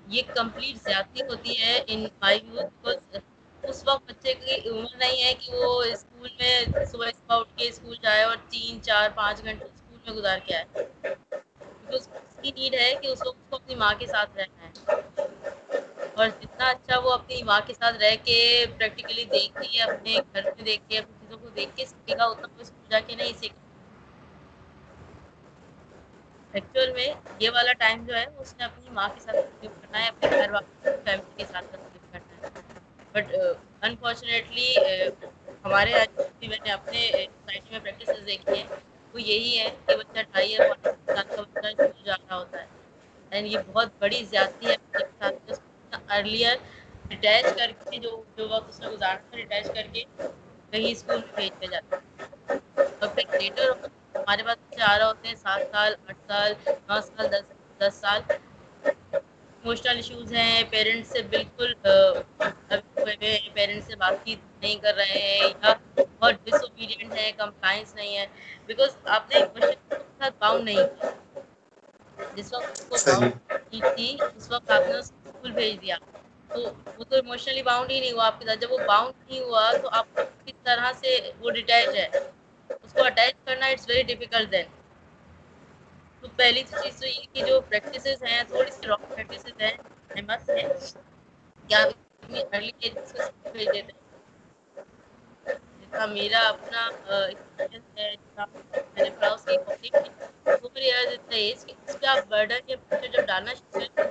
یہ 0.08 0.22
کمپلیٹ 0.36 0.78
زیادتی 0.84 1.22
ہوتی 1.24 1.58
ہے 1.60 1.80
ان 1.88 2.06
مائی 2.22 2.40
اس 3.68 3.84
وقت 3.88 4.10
بچے 4.10 4.34
کی 4.34 4.70
عمر 4.70 4.96
نہیں 4.96 5.24
ہے 5.24 5.34
کہ 5.34 5.54
وہ 5.54 5.84
اسکول 5.84 6.30
میں 6.40 6.66
صبح 6.92 7.08
صبح 7.12 7.40
اٹھ 7.40 7.58
کے 7.58 7.68
اسکول 7.70 7.96
جائے 8.02 8.24
اور 8.24 8.38
تین، 8.50 8.82
چار، 8.82 9.10
پانچ 9.16 9.44
گھنٹے 9.44 9.66
اسکول 9.66 10.00
میں 10.06 10.14
گزار 10.14 10.38
کے 10.46 10.56
آئے۔ 10.56 10.66
کیونکہ 10.72 11.96
اس 11.96 12.10
کی 12.42 12.52
نیڈ 12.56 12.74
ہے 12.74 12.94
کہ 13.02 13.08
اس 13.08 13.20
وقت 13.26 13.38
اس 13.38 13.50
کو 13.50 13.56
اپنی 13.56 13.76
ماں 13.76 13.94
کے 14.00 14.08
ساتھ 14.08 14.30
رہنا 14.38 14.68
ہے۔ 14.68 14.96
اور 16.14 16.28
جتنا 16.42 16.66
اچھا 16.70 17.00
وہ 17.00 17.12
اپنی 17.12 17.44
ماں 17.44 17.62
کے 17.68 17.74
ساتھ 17.74 17.98
رہ 17.98 18.16
کے 18.24 18.66
پریکٹیکلی 18.78 19.26
دیکھ 19.26 19.62
کے، 19.62 19.82
اپنے 19.82 20.16
گھر 20.34 20.44
میں 20.44 20.64
دیکھ 20.64 20.90
کے، 20.90 21.00
اپنی 21.00 21.14
چیزوں 21.22 21.38
کو 21.38 21.50
دیکھ 21.50 21.78
کے 21.78 21.86
سیکھے 21.86 22.18
گا، 22.18 22.24
اتنا 22.24 22.48
وہ 22.56 22.62
اسکول 22.62 22.90
جا 22.90 23.00
کے 23.00 23.16
نہیں 23.16 23.34
سیکھا 23.40 23.62
ایکچوئل 26.52 26.92
میں 26.94 27.14
یہ 27.40 27.50
والا 27.50 27.74
ٹائم 27.74 28.06
جو 28.06 28.16
ہے 28.16 28.26
اس 28.38 28.56
نے 28.58 28.64
اپنی 28.64 28.90
ماں 28.90 29.10
کے 29.16 29.20
ساتھ 29.20 29.36
کرنا 29.62 30.04
ہے، 30.04 30.10
اپنے 30.10 30.30
گھر 30.30 30.52
والوں 30.52 30.84
فیملی 30.84 31.34
کے 31.38 31.44
ساتھ 31.52 31.66
کرنا 31.72 31.86
ہے۔ 31.86 31.95
بٹ 33.16 33.34
انفارچونیٹلی 33.82 34.74
uh, 34.80 35.08
uh, 35.08 35.30
ہمارے 35.66 35.94
uh, 35.94 36.06
میں 36.42 36.58
نے 36.66 36.72
اپنے 36.72 37.02
سوسائٹی 37.12 37.70
میں 37.72 37.80
پریکٹسز 37.80 38.26
دیکھی 38.28 38.58
ہیں 38.58 38.66
وہ 39.14 39.22
یہی 39.22 39.58
ہے 39.60 39.70
کہ 39.86 39.96
بچہ 39.96 40.22
ڈھائی 40.22 40.52
یا 40.52 40.68
سال 41.08 41.26
کا 41.28 41.42
بچہ 41.42 41.68
اسکول 41.68 42.04
جا 42.06 42.16
رہا 42.16 42.38
ہوتا 42.38 42.62
ہے۔ 42.62 42.66
اینڈ 43.32 43.48
یہ 43.48 43.60
بہت 43.68 43.90
بڑی 44.00 44.24
زیادتی 44.26 44.70
ہے 44.70 44.76
بچے 44.92 45.06
کے 45.46 45.54
ساتھ 45.54 46.12
ارلیئر 46.12 46.56
اٹیچ 47.12 47.46
کر 47.58 47.72
کے 47.82 47.98
جو 48.00 48.24
جو 48.38 48.48
وقت 48.50 48.70
اس 48.70 48.80
نے 48.80 48.88
گزارنا 48.88 49.30
تھا 49.30 49.40
اٹیچ 49.40 49.68
کر 49.74 49.88
کے 49.94 50.04
کہیں 50.72 50.92
اسکول 50.92 51.18
میں 51.18 51.36
بھیج 51.36 51.62
دیا 51.62 51.70
جاتا 51.72 51.98
ہے۔ 51.98 52.04
اور 53.00 53.08
پھر 53.08 53.40
لیٹر 53.40 53.70
ہمارے 54.16 54.44
پاس 54.44 54.58
بچے 54.60 54.82
آ 54.84 54.98
رہے 54.98 55.06
ہوتے 55.06 55.28
ہیں، 55.28 55.36
سات 55.36 55.62
سال، 55.72 55.94
آٹھ 56.08 56.18
سال، 56.28 56.54
نو 56.88 57.00
سال، 57.02 57.32
دس 57.32 57.44
دس 57.80 57.96
سال۔ 57.96 58.22
اموشنل 59.64 59.96
ایشوز 59.96 60.34
ہیں 60.34 60.64
پیرنٹس 60.70 61.12
سے 61.12 61.22
بالکل 61.30 61.74
پیرنٹس 63.06 63.88
سے 63.88 63.96
بات 63.96 64.26
چیت 64.26 64.40
نہیں 64.62 64.76
کر 64.76 64.96
رہے 64.96 65.20
ہیں 65.22 65.40
یا 65.40 65.74
بہت 65.98 66.36
ڈس 66.44 66.62
اوبیڈینٹ 66.62 67.14
ہے 67.14 67.32
کمپلائنس 67.38 67.96
نہیں 67.96 68.18
ہے۔ 68.18 68.26
بیکاز 68.66 68.92
آپ 69.10 69.32
نے 69.32 69.40
ساتھ 69.90 70.34
باؤنڈ 70.40 70.64
نہیں 70.64 70.76
کیا۔ 70.78 71.10
جس 72.36 72.54
وقت 72.54 72.70
اس 72.72 73.04
کو 73.06 73.12
باؤنڈ 73.12 73.34
تھی 73.96 74.08
اس 74.36 74.52
وقت 74.52 74.72
آپ 74.72 74.84
نے 74.88 74.98
اسکول 74.98 75.52
بھیج 75.52 75.82
دیا۔ 75.82 75.98
تو 76.50 76.60
وہ 76.98 77.04
تو 77.04 77.16
اموشنلی 77.18 77.62
باؤنڈ 77.64 77.92
ہی 77.92 78.00
نہیں 78.00 78.12
ہوا۔ 78.12 78.26
آپ 78.26 78.40
کے 78.40 78.46
ساتھ 78.46 78.60
جب 78.60 78.72
وہ 78.72 78.78
باؤنڈ 78.88 79.30
نہیں 79.30 79.40
ہوا 79.42 79.72
تو 79.74 79.90
آپ 79.92 80.08
کس 80.46 80.58
طرح 80.64 80.92
سے 80.94 81.10
وہ 81.40 81.50
ڈیٹیچ 81.52 81.96
ہے؟ 81.96 82.08
اس 82.78 82.94
کو 82.94 83.04
اٹیچ 83.04 83.36
کرنا 83.46 83.66
اٹس 83.68 83.88
ویری 83.90 84.04
ڈیفیکلٹ 84.04 84.52
دین 84.52 84.68
تو 86.24 86.28
پہلی 86.36 86.64
چیز 86.64 87.00
تو 87.00 87.08
یہ 87.08 87.26
کہ 87.34 87.46
جو 87.46 87.60
پریکٹسز 87.62 88.24
ہیں 88.24 88.42
تھوڑی 88.48 88.72
سی 88.72 88.88
رانگ 88.88 89.06
پریکٹسز 89.10 89.62
ہیں۔ 89.62 89.76
فیمس 90.10 90.50
ہے 90.50 90.62
کیا 91.70 91.80
اتنی 91.80 92.05
ارلی 92.26 92.90
کو 92.90 93.52
بھیج 93.52 93.68
دیتے 93.68 93.82
ہیں 93.84 94.04
جتنا 95.82 96.06
میرا 96.08 96.40
اپنا 96.48 96.88
ایکسپیرینس 97.18 97.98
ہے 97.98 98.14
جتنا 98.14 98.46
میں 98.46 99.04
نے 99.04 99.10
پڑھا 99.12 99.34
اس 99.34 99.46
کی 99.82 99.90
فور 100.46 100.76
ایئرز 100.78 101.18
ایج 101.32 101.66
کہ 101.66 101.74
اس 101.78 102.00
پہ 102.00 102.06
آپ 102.08 102.28
برڈن 102.30 102.70
یا 102.70 102.78
پریشر 102.80 103.14
جب 103.14 103.26
ڈالنا 103.28 103.54
شروع 103.54 104.04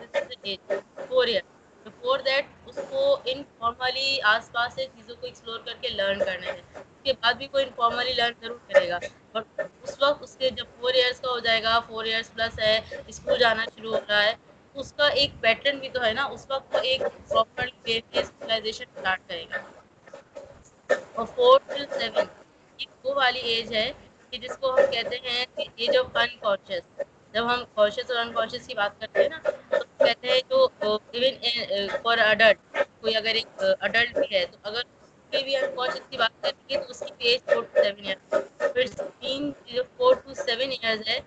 age 0.43 0.73
four 1.09 1.27
year 1.27 1.43
before 1.87 2.19
that 2.19 2.47
اس 2.67 2.79
کو 2.91 3.17
انفارملی 3.25 4.21
آس 4.27 4.51
پاس 4.53 4.75
سے 4.75 4.87
چیزوں 4.87 5.17
کو 5.17 5.27
ایکسپلور 5.27 5.59
کر 5.67 5.75
کے 5.81 5.89
لرن 5.91 6.19
کرنے 6.21 6.47
ہیں 6.47 6.61
اس 6.75 7.03
کے 7.03 7.13
بعد 7.13 7.35
بھی 7.35 7.47
کوئی 7.47 7.65
انفارملی 7.65 8.13
لرن 8.13 8.41
ضرور 8.41 8.59
کرے 8.69 8.89
گا 8.89 8.99
بٹ 9.33 9.61
اس 9.61 9.97
وقت 10.01 10.23
اس 10.23 10.37
کے 10.37 10.51
جب 10.51 10.81
فور 10.81 10.95
ایئرس 10.95 11.21
کا 11.21 11.31
ہو 11.31 11.39
جائے 11.41 11.63
گا 11.63 11.79
فور 11.87 12.05
ایئرس 12.05 12.33
پلس 12.35 12.59
ہے 12.59 12.79
اسکول 13.07 13.39
جانا 13.39 13.65
شروع 13.77 13.95
ہو 13.95 14.01
رہا 14.09 14.23
ہے 14.23 14.35
اس 14.75 14.93
کا 14.93 15.07
ایک 15.21 15.31
پیٹرن 15.41 15.79
بھی 15.79 15.89
تو 15.89 16.03
ہے 16.05 16.13
نا، 16.13 16.25
اس 16.27 16.47
وقت 16.51 16.75
وہ 16.75 16.81
ایک 16.83 17.03
پراپر 17.29 17.69
وے 17.85 17.99
اسٹارٹ 18.21 19.29
کرے 19.29 19.45
گا۔ 19.51 19.63
اور 21.15 21.27
فور 21.35 21.59
ٹو 21.69 21.85
سیون 21.99 22.27
یہ 22.79 22.87
وہ 23.03 23.15
والی 23.15 23.41
ایج 23.53 23.75
ہے 23.75 23.91
کہ 24.31 24.39
جس 24.39 24.57
کو 24.61 24.73
ہم 24.73 24.91
کہتے 24.93 25.17
ہیں 25.25 25.45
کہ 25.57 25.65
ایج 25.77 25.97
آف 25.97 26.17
انکانشیس 26.17 27.03
جب 27.35 27.53
ہم 27.53 27.63
کانشیس 27.75 28.11
اور 28.11 28.19
انکانشیس 28.19 28.67
کی 28.67 28.75
بات 28.75 29.01
کرتے 29.01 29.23
ہیں 29.23 29.29
نا، 29.29 29.39
تو 29.71 30.05
کہتے 30.05 30.29
ہیں 30.29 30.41
جو 30.51 30.67
ایون 31.13 31.89
فار 32.03 32.19
اڈلٹ 32.21 32.59
کوئی 33.01 33.17
اگر 33.17 33.35
ایک 33.35 33.47
اڈلٹ 33.81 34.19
بھی 34.19 34.27
ہے، 34.33 34.45
تو 34.47 34.59
اگر 34.63 34.83
اس 35.33 35.43
بھی 35.45 35.57
انکانشیس 35.57 36.03
کی 36.11 36.17
بات 36.17 36.43
کریں 36.43 36.69
گے 36.69 36.77
تو 36.77 36.91
اس 36.91 37.01
کی 37.01 37.29
age 37.29 37.41
four 37.45 37.63
to 37.63 37.83
seven 37.83 38.05
year 38.07 38.19
پھر 38.75 38.87
تین 39.21 39.51
جو 39.67 39.83
فور 39.97 40.15
ٹو 40.25 40.35
سیون 40.37 40.71
ایئرز 40.73 41.09
ہے 41.09 41.19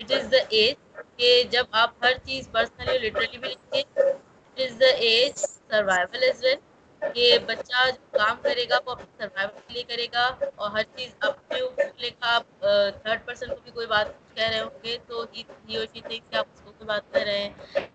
اٹ 0.00 0.12
از 0.12 0.30
دا 0.32 0.42
ایج 0.48 0.74
کہ 1.16 1.42
جب 1.50 1.64
آپ 1.82 2.04
ہر 2.04 2.12
چیز 2.24 2.50
پرسنلی 2.52 2.98
لٹرلی 2.98 3.38
بھی 3.38 3.48
لیں 3.48 3.56
گے 3.72 3.80
it 4.00 4.60
is 4.60 4.80
the 4.80 4.92
age 5.06 5.32
survival 5.36 6.22
as 6.22 6.44
well 6.44 6.58
کہ 7.02 7.38
بچہ 7.46 7.90
جو 7.90 8.18
کام 8.18 8.36
کرے 8.42 8.64
گا، 8.70 8.78
وہ 8.86 8.90
اپنے 8.90 9.06
سروائول 9.18 9.58
کے 9.58 9.72
لیے 9.74 9.82
کرے 9.88 10.06
گا 10.12 10.24
اور 10.56 10.70
ہر 10.70 10.82
چیز 10.96 11.14
اپنے 11.20 11.60
اوپر 11.60 11.84
لے 11.98 12.10
کا 12.10 12.34
آپ 12.34 12.64
تھرڈ 13.02 13.24
پرسن 13.24 13.48
کو 13.48 13.60
بھی 13.64 13.70
کوئی 13.70 13.86
بات 13.86 14.08
کہہ 14.34 14.48
رہے 14.48 14.60
ہوں 14.60 14.84
گے 14.84 14.96
تو 15.06 15.22
آپ 15.22 16.46
اس 16.46 16.60
کو 16.64 16.70
کوئی 16.70 16.86
بات 16.86 17.12
کہہ 17.12 17.22
رہے 17.22 17.38
ہیں۔ 17.38 17.86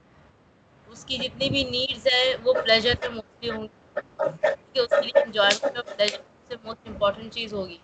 اس 0.88 1.06
کی 1.06 1.18
جتنی 1.18 1.50
بھی 1.50 1.64
نیڈس 1.64 2.08
ہے، 2.08 2.36
وہ 2.44 2.54
پلیجر 2.54 2.94
پہ 3.02 3.08
موسٹلی 3.08 3.50
ہوں 3.50 3.64
گی۔ 3.64 4.80
اس 4.80 4.90
کے 4.90 5.02
لیے 5.02 5.20
انجوائمنٹ 5.22 5.78
اور 5.78 5.96
پلیجر 5.96 6.22
سے 6.48 6.56
موسٹ 6.64 6.88
امپورٹنٹ 6.88 7.34
چیز 7.34 7.54
ہوگی۔ 7.54 7.78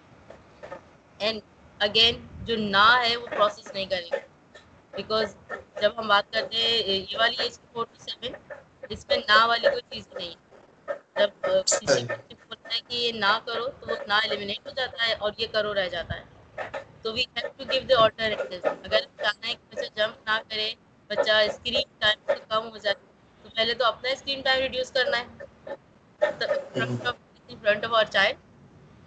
اینڈ 1.19 1.41
اگین 1.81 2.15
جو 2.45 2.55
نہ 2.57 2.85
ہے 3.03 3.15
وہ 3.15 3.27
پروسیس 3.27 3.73
نہیں 3.73 3.85
کرے 3.85 4.09
گا 4.11 4.17
بیکاز 4.93 5.35
جب 5.81 5.91
ہم 5.97 6.07
بات 6.07 6.31
کرتے 6.33 6.57
ہیں 6.57 6.77
یہ 6.87 7.17
والی 7.17 7.35
ایج 7.39 7.57
کی 7.57 7.67
فور 7.73 7.85
ٹو 7.85 8.03
سیون 8.05 8.33
اس 8.89 9.05
میں 9.09 9.17
نہ 9.19 9.45
والی 9.47 9.67
کوئی 9.67 9.81
چیز 9.89 10.07
نہیں 10.13 10.29
ہے. 10.29 10.49
جب 11.15 11.29
کسی 11.65 11.85
بولتا 11.85 12.75
ہے 12.75 12.79
کہ 12.87 12.95
یہ 12.95 13.11
نہ 13.15 13.37
کرو 13.45 13.67
تو 13.79 13.87
وہ 13.89 13.95
نہ 14.07 14.13
ایلیمنیٹ 14.23 14.67
ہو 14.67 14.71
جاتا 14.75 15.07
ہے 15.07 15.13
اور 15.19 15.31
یہ 15.37 15.47
کرو 15.51 15.73
رہ 15.75 15.87
جاتا 15.89 16.15
ہے. 16.15 16.23
تو 17.03 17.13
we 17.13 17.23
have 17.35 17.47
to 17.57 17.63
give 17.71 17.81
the 17.89 18.01
alternative 18.03 18.59
اگر 18.83 19.01
چاہنا 19.17 19.47
ہے 19.47 19.53
کہ 19.53 19.65
بچہ 19.71 19.87
جمپ 19.95 20.27
نہ 20.27 20.37
کرے 20.49 20.73
بچہ 21.09 21.31
اسکرین 21.45 21.87
ٹائم 21.99 22.19
سے 22.27 22.39
کم 22.49 22.69
ہو 22.69 22.77
جائے 22.77 22.95
تو 23.45 23.49
پہلے 23.55 23.73
تو 23.73 23.85
اپنا 23.85 24.09
اسکرین 24.09 24.41
ٹائم 24.41 24.59
ریڈیوس 24.61 24.91
کرنا 24.91 25.17
ہے. 25.19 25.25
ہوں، 26.75 26.97
فرنٹ 27.61 27.85
آف 27.85 27.93
آور 27.93 28.05
چائلڈ 28.11 28.37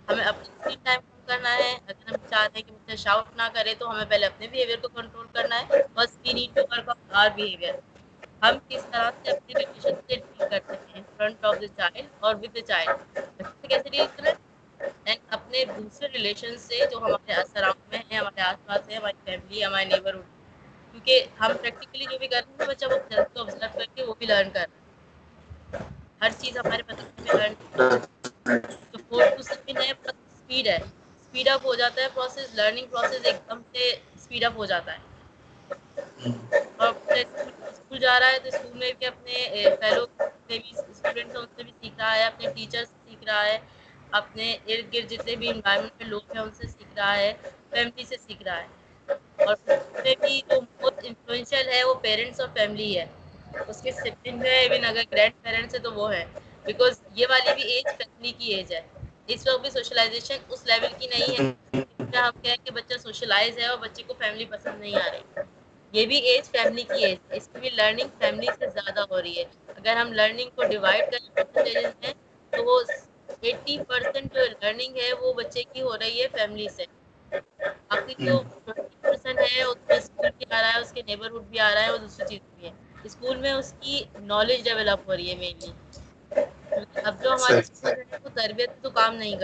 ہمیں 0.09 0.25
اپنا 0.25 0.43
اسکرین 0.43 0.79
ٹائم 0.85 1.01
کرنا 1.27 1.55
ہے۔ 1.57 1.73
اگر 1.87 2.09
ہم 2.09 2.17
چاہتے 2.31 2.59
ہیں 2.59 2.67
کہ 2.67 2.73
بچہ 2.75 2.97
شاؤٹ 3.03 3.37
نہ 3.37 3.49
کرے 3.55 3.75
تو 3.79 3.91
ہمیں 3.91 4.05
پہلے 4.09 4.27
اپنے 4.27 4.47
بیہیویئر 4.53 4.79
کو 4.83 4.89
کنٹرول 4.95 5.27
کرنا 5.33 5.61
ہے 5.61 5.83
بس 5.95 6.19
we 6.25 6.33
need 6.33 6.55
to 6.57 6.63
work 6.71 6.89
on 6.89 7.15
our 7.21 7.29
behaviour 7.35 7.75
ہم 8.43 8.59
کس 8.69 8.87
طرح 8.91 9.11
سے 9.23 9.31
اپنے 9.31 9.55
ریلیشن 9.59 9.83
سے 9.83 10.01
ڈیل 10.09 10.49
کرتے 10.51 10.75
ہیں۔ 10.95 11.03
فرنٹ 11.17 11.45
آف 11.45 11.57
دا 11.61 11.67
چائلڈ 11.77 12.07
اور 12.21 12.35
ود 12.43 12.55
دا 12.55 12.61
چائلڈ 12.67 12.97
بچے 13.15 13.45
سے 13.61 13.69
کیسے 13.69 13.89
ڈیل 13.89 14.07
کرنا 14.17 14.31
ہے 14.31 14.89
اینڈ 15.05 15.21
اپنے 15.37 15.65
دوسرے 15.77 16.09
ریلیشن 16.13 16.57
سے 16.59 16.79
جو 16.91 16.99
ہمارے 16.99 17.43
سراؤنڈ 17.53 17.93
میں 17.93 18.03
ہیں، 18.11 18.19
ہمارے 18.19 18.41
آس 18.41 18.65
پاس 18.67 18.89
ہے 18.89 18.97
ہماری 18.97 19.19
فیملی 19.25 19.65
ہمارے 19.65 19.85
نیبرہڈ 19.85 20.23
کیونکہ 20.93 21.25
ہم 21.41 21.53
پریکٹیکلی 21.61 22.05
جو 22.11 22.19
بھی 22.19 22.29
کر 22.29 22.41
رہے 22.47 22.53
ہیں، 22.59 22.69
بچہ 22.71 22.87
وہ 22.87 22.99
سیلف 23.09 23.33
کو 23.35 23.41
آبزرو 23.41 23.69
کر 23.75 23.85
کے 23.95 24.03
وہ 24.03 24.15
بھی 24.19 24.27
لرن 24.27 24.51
کر 24.51 24.61
رہا 24.61 25.79
ہے۔ 25.79 25.83
ہر 26.21 26.31
چیز 26.39 26.57
ہمارے 26.57 26.83
بچوں 26.87 27.07
میں 27.17 27.35
لرن 27.35 27.55
تو 28.91 28.99
فور 29.09 29.23
ٹو 29.37 29.43
سیون 29.43 29.83
ہے 29.83 29.91
اسپیڈ 29.91 30.67
ہے۔ 30.67 30.79
اسپیڈ 31.35 31.49
اپ 31.49 31.65
ہو 31.65 31.75
جاتا 31.75 32.03
ہے 32.03 32.09
پروسیس 32.15 32.55
لرننگ 32.55 32.87
پروسیس 32.89 33.25
ایک 33.25 33.37
دم 33.49 33.61
سے 33.73 33.91
اسپیڈ 34.15 34.45
اپ 34.45 34.53
ہو 34.57 34.65
جاتا 34.67 34.93
ہے۔ 34.93 34.99
اور 36.77 36.93
اسکول 37.11 37.99
جا 37.99 38.19
رہا 38.21 38.29
ہے 38.29 38.39
تو 38.41 38.49
اسکول 38.49 38.73
میں 38.75 38.93
بھی 38.99 39.07
اپنے 39.07 39.35
فیلو 39.81 40.05
سے 40.19 40.59
بھی 40.59 40.71
اسٹوڈینٹس 40.79 41.35
ہیں 41.35 41.41
ان 41.41 41.47
سے 41.57 41.63
بھی 41.63 41.73
سیکھ 41.73 41.99
رہا 41.99 42.15
ہے 42.15 42.25
اپنے 42.25 42.53
ٹیچر 42.53 42.85
سے 42.85 42.97
سیکھ 43.05 43.25
رہا 43.25 43.45
ہے 43.45 43.59
اپنے 44.13 44.47
ارد 44.67 44.93
گرد 44.93 45.11
جتنے 45.11 45.37
بھی 45.37 45.49
انوائرمنٹ 45.49 45.93
میں 45.95 46.07
لوگ 46.07 46.33
ہیں 46.33 46.43
ان 46.43 46.51
سے 46.53 46.67
سیکھ 46.69 46.95
رہا 46.97 47.17
ہے 47.17 47.33
فیملی 47.71 48.05
سے 48.05 48.17
سیکھ 48.19 48.43
رہا 48.43 48.59
ہے۔ 48.59 48.67
اور 49.39 49.55
اس 49.67 49.69
میں 49.97 50.15
بھی 50.19 50.41
جو 50.49 50.61
موسٹ 50.63 50.99
انفلوئنشیل 51.03 51.69
ہے 51.69 51.83
وہ 51.85 51.95
پیرنٹس 52.03 52.41
اور 52.41 52.49
فیملی 52.55 52.91
ہے۔ 52.99 53.05
اس 53.69 53.81
کے 53.83 53.93
سبلنگ 53.95 54.43
ہے 54.43 54.57
ایون 54.59 54.85
اگر 54.85 55.03
گرینڈ 55.13 55.43
پیرنٹس 55.43 55.75
ہے 55.75 55.81
تو 55.81 55.93
وہ 55.93 56.13
ہے 56.15 56.25
بیکاز 56.65 56.93
یہ 57.15 57.27
والی 57.31 57.55
بھی 57.55 57.73
ایج 57.73 57.87
فیملی 57.99 58.33
کی 58.33 58.55
ایج 58.55 58.73
ہے۔ 58.75 58.81
اس 59.29 59.47
وقت 59.49 59.61
بھی 59.61 59.71
سوشلائزیشن 59.71 60.37
اس 60.49 60.65
لیول 60.67 60.93
کی 60.99 61.07
نہیں 61.07 61.31
ہے۔ 61.33 61.73
ہم 62.17 62.41
کہیں 62.43 62.57
کہ 62.65 62.71
بچہ 62.71 62.97
سوشلائز 63.03 63.59
ہے 63.59 63.67
اور 63.67 63.79
بچے 63.79 64.03
کو 64.07 64.15
فیملی 64.19 64.45
پسند 64.45 64.81
نہیں 64.81 64.97
آ 64.97 65.09
رہی۔ 65.13 65.43
یہ 65.93 66.07
بھی 66.07 66.17
ایج 66.29 66.51
فیملی 66.51 66.83
کی 66.83 67.05
ایج 67.05 67.19
اس 67.31 67.49
کی 67.53 67.59
بھی 67.61 67.71
لرننگ 67.71 68.09
فیملی 68.19 68.47
سے 68.59 68.67
زیادہ 68.69 69.05
ہو 69.11 69.23
رہی 69.23 69.39
ہے۔ 69.39 69.45
اگر 69.69 69.97
ہم 69.97 70.13
لرننگ 70.13 70.51
کو 70.55 70.65
ڈیوائڈ 70.65 71.05
کریں 71.13 71.29
پرسنٹیجز 71.35 71.91
میں 72.01 72.13
تو 72.53 72.65
وہ 72.65 72.81
ایٹی 73.41 73.77
پرسینٹ 73.89 74.35
جو 74.35 74.45
لرننگ 74.63 74.97
ہے، 74.97 75.13
وہ 75.13 75.33
بچے 75.33 75.63
کی 75.73 75.83
ہو 75.83 75.97
رہی 75.99 76.23
ہے 76.23 76.27
فیملی 76.33 76.67
سے۔ 76.69 76.85
باقی 77.33 78.15
جو 78.19 78.37
ٹوینٹی 78.65 78.97
پرسینٹ 79.01 79.39
ہے، 79.41 79.63
اس 79.63 79.77
میں 79.89 79.97
اسکول 79.97 80.29
بھی 80.39 80.47
آ 80.51 80.61
رہا 80.63 80.73
ہے، 80.75 80.81
اس 80.81 80.93
کے 80.93 81.03
نیبرہڈ 81.07 81.43
بھی 81.51 81.59
آ 81.59 81.71
رہا 81.75 81.83
ہے 81.83 81.89
اور 81.89 81.99
دوسری 81.99 82.27
چیز 82.29 82.41
بھی 82.55 82.67
ہے۔ 82.67 82.73
اسکول 83.05 83.37
میں 83.37 83.53
اس 83.53 83.73
کی 83.81 84.03
نالج 84.23 84.65
ڈیولپ 84.65 85.09
ہو 85.09 85.17
رہی 85.17 85.31
ہے 85.31 85.35
مینلی 85.35 85.73
اب 87.03 87.15
جو 87.19 87.31
ہمارے 87.31 87.61
وہ 88.19 88.31
تربیت 88.35 88.71
تو 88.79 88.91
کام 88.93 89.15
نہیں 89.17 89.37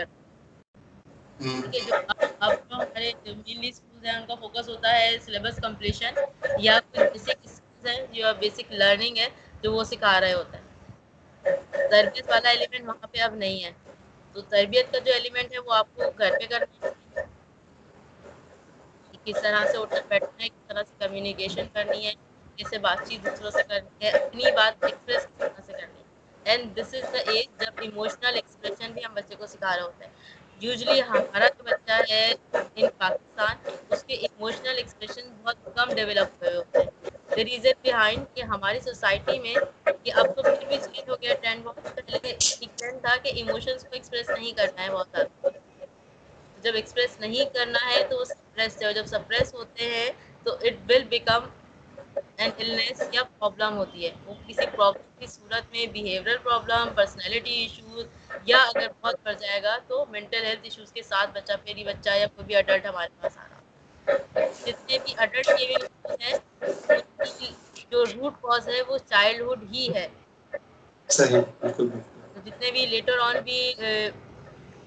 ٹھیک 1.41 1.75
ہے 1.75 1.81
جو 1.83 1.95
اب 2.41 2.53
جو 2.61 2.77
ہمارے 2.77 3.11
مینلی 3.27 3.69
اسکول 3.69 4.07
ہیں 4.07 4.15
ان 4.15 4.27
کا 4.27 4.35
فوکس 4.37 4.69
ہوتا 4.69 4.95
ہے 4.95 5.09
سلیبس 5.21 5.59
کمپلیشن 5.59 6.15
یا 6.61 6.79
پھر 6.87 7.03
بیسک 7.09 7.39
اسکلز 7.43 7.87
ہیں 7.89 8.07
جو 8.13 8.33
بیسک 8.39 8.73
لرننگ 8.75 9.17
ہے 9.19 9.29
جو 9.63 9.73
وہ 9.73 9.85
سکھا 9.87 10.19
رہے 10.21 10.33
ہوتے 10.35 10.57
ہیں۔ 10.57 10.69
تربیت 11.91 12.27
والا 12.29 12.49
ایلیمنٹ 12.51 12.85
وہاں 12.87 13.07
پہ 13.09 13.19
اب 13.21 13.35
نہیں 13.37 13.65
ہے۔ 13.65 13.73
تو 14.35 14.49
تربیت 14.49 14.87
کا 14.89 14.99
جو 15.01 15.13
ایلیمنٹ 15.13 15.53
ہے 15.53 15.61
وہ 15.61 15.75
آپ 15.75 15.89
کو 15.91 16.11
گھر 16.13 16.31
پہ 16.33 16.47
کرنا 16.49 16.77
ہے۔ 16.79 16.91
کس 19.25 19.39
طرح 19.39 19.65
سے 19.67 19.77
اٹھنا 19.77 20.01
بیٹھنا 20.09 20.43
ہے 20.43 20.49
کس 20.49 20.67
طرح 20.67 20.83
سے 20.85 20.95
کمیونیکیشن 20.99 21.67
کرنی 21.71 22.07
ہے 22.07 22.13
کیسے 22.59 22.79
بات 22.81 22.99
چیت 23.03 23.25
دوسروں 23.25 23.51
سے 23.53 23.63
کرنی 23.65 24.03
ہے 24.03 24.11
اپنی 24.19 24.51
بات 24.53 24.75
ایکسپریس 24.81 25.27
کس 25.29 25.39
طرح 25.41 25.63
سے 25.63 25.73
کرنی 25.73 25.99
ہے۔ 25.99 26.09
And 26.45 26.77
this 26.77 26.95
is 26.95 27.13
the 27.13 27.19
age 27.27 27.61
جب 27.61 27.81
ایموشنل 27.81 28.35
ایکسپریشن 28.35 28.93
بھی 28.93 29.05
ہم 29.05 29.15
بچے 29.15 29.35
کو 29.35 29.47
سکھا 29.47 29.75
رہے 29.77 29.83
ہوتے 29.83 30.05
ہیں 30.05 30.13
یوزلی 30.61 31.01
ہمارا 31.03 31.49
جو 31.49 31.65
بچہ 31.65 32.01
ہے 32.11 32.25
ان 32.53 32.87
پاکستان 32.99 33.71
اس 33.91 34.05
کے 34.05 34.15
ایموشنل 34.17 34.77
ایکسپریشن 34.77 35.31
بہت 35.43 35.69
کم 35.77 35.95
ڈیولپ 35.95 36.43
ہوئے 36.43 36.57
ہوتے 36.57 36.79
ہیں 36.79 37.45
ریزن 37.45 37.81
بہائنڈ 37.85 38.25
کہ 38.35 38.43
ہماری 38.45 38.81
سوسائٹی 38.81 39.39
میں 39.39 39.55
کہ 39.85 40.13
اب 40.15 40.35
تو 40.37 40.43
پھر 40.43 40.67
بھی 40.69 40.77
چینج 40.77 41.09
ہو 41.11 41.15
گیا 41.23 41.35
ٹرینڈ 41.35 41.65
بہت 41.65 41.97
پہلے 41.97 42.29
ایک 42.29 42.79
ٹرینڈ 42.79 43.01
تھا 43.01 43.17
کہ 43.17 43.33
ایموشنس 43.35 43.83
کو 43.83 43.89
ایکسپریس 43.93 44.31
نہیں 44.31 44.53
کرنا 44.53 44.83
ہے 44.83 44.91
بہت 44.91 45.09
زیادہ 45.13 45.59
جب 46.65 46.75
ایکسپریس 46.75 47.21
نہیں 47.21 47.55
کرنا 47.55 47.87
ہے 47.87 48.03
تو 48.05 48.19
وہ 48.19 48.25
سپریس 48.25 48.79
جب 48.95 49.07
سپریس 49.07 49.55
ہوتے 49.55 49.87
ہیں 49.87 50.11
تو 50.45 50.55
it 50.63 50.91
will 50.91 51.05
become 51.05 51.49
an 52.41 52.51
illness 52.59 53.01
یا 53.13 53.23
پرابلم 53.31 53.77
ہوتی 53.77 54.05
ہے۔ 54.05 54.13
وہ 54.25 54.35
کسی 54.47 54.67
پرابلم 54.69 55.19
کی 55.19 55.27
صورت 55.29 55.71
میں 55.71 55.87
بیہیورل 55.89 56.37
پرابلم 56.43 56.95
پرسنالٹی 56.95 57.55
ایشوز 57.55 58.05
یا 58.45 58.59
اگر 58.65 58.87
بہت 59.01 59.17
بڑھ 59.23 59.37
جائے 59.39 59.63
گا 59.63 59.77
تو 59.87 60.05
مینٹل 60.11 60.45
ہیلتھ 60.45 60.65
ایشوز 60.65 60.93
کے 60.93 61.03
ساتھ 61.05 61.31
بچہ 61.35 61.53
پھر 61.65 61.77
ہی 61.77 61.85
بچہ 61.85 62.17
یا 62.17 62.27
کوئی 62.29 62.47
بھی 62.47 62.57
اڈلٹ 62.57 62.87
ہمارے 62.87 63.09
پاس 63.17 63.39
آ 63.39 63.43
رہا۔ 63.43 63.59
جتنے 64.65 64.99
بھی 64.99 65.15
اڈلٹ 65.17 65.47
کے 65.49 65.67
ہیں 66.21 66.33
ان 66.91 67.01
کی 67.31 67.51
جو 67.91 68.05
روٹ 68.07 68.41
کاز 68.41 68.69
ہے 68.69 68.81
وہ 68.83 68.99
چائلڈ 69.05 69.41
ہوڈ 69.43 69.63
ہی 69.73 69.89
ہے۔ 69.95 70.07
صحیح 71.09 71.41
بالکل 71.61 71.89
جتنے 72.47 72.71
بھی 72.71 72.87
لیٹر 72.87 73.19
آن 73.21 73.37
بھی 73.45 73.61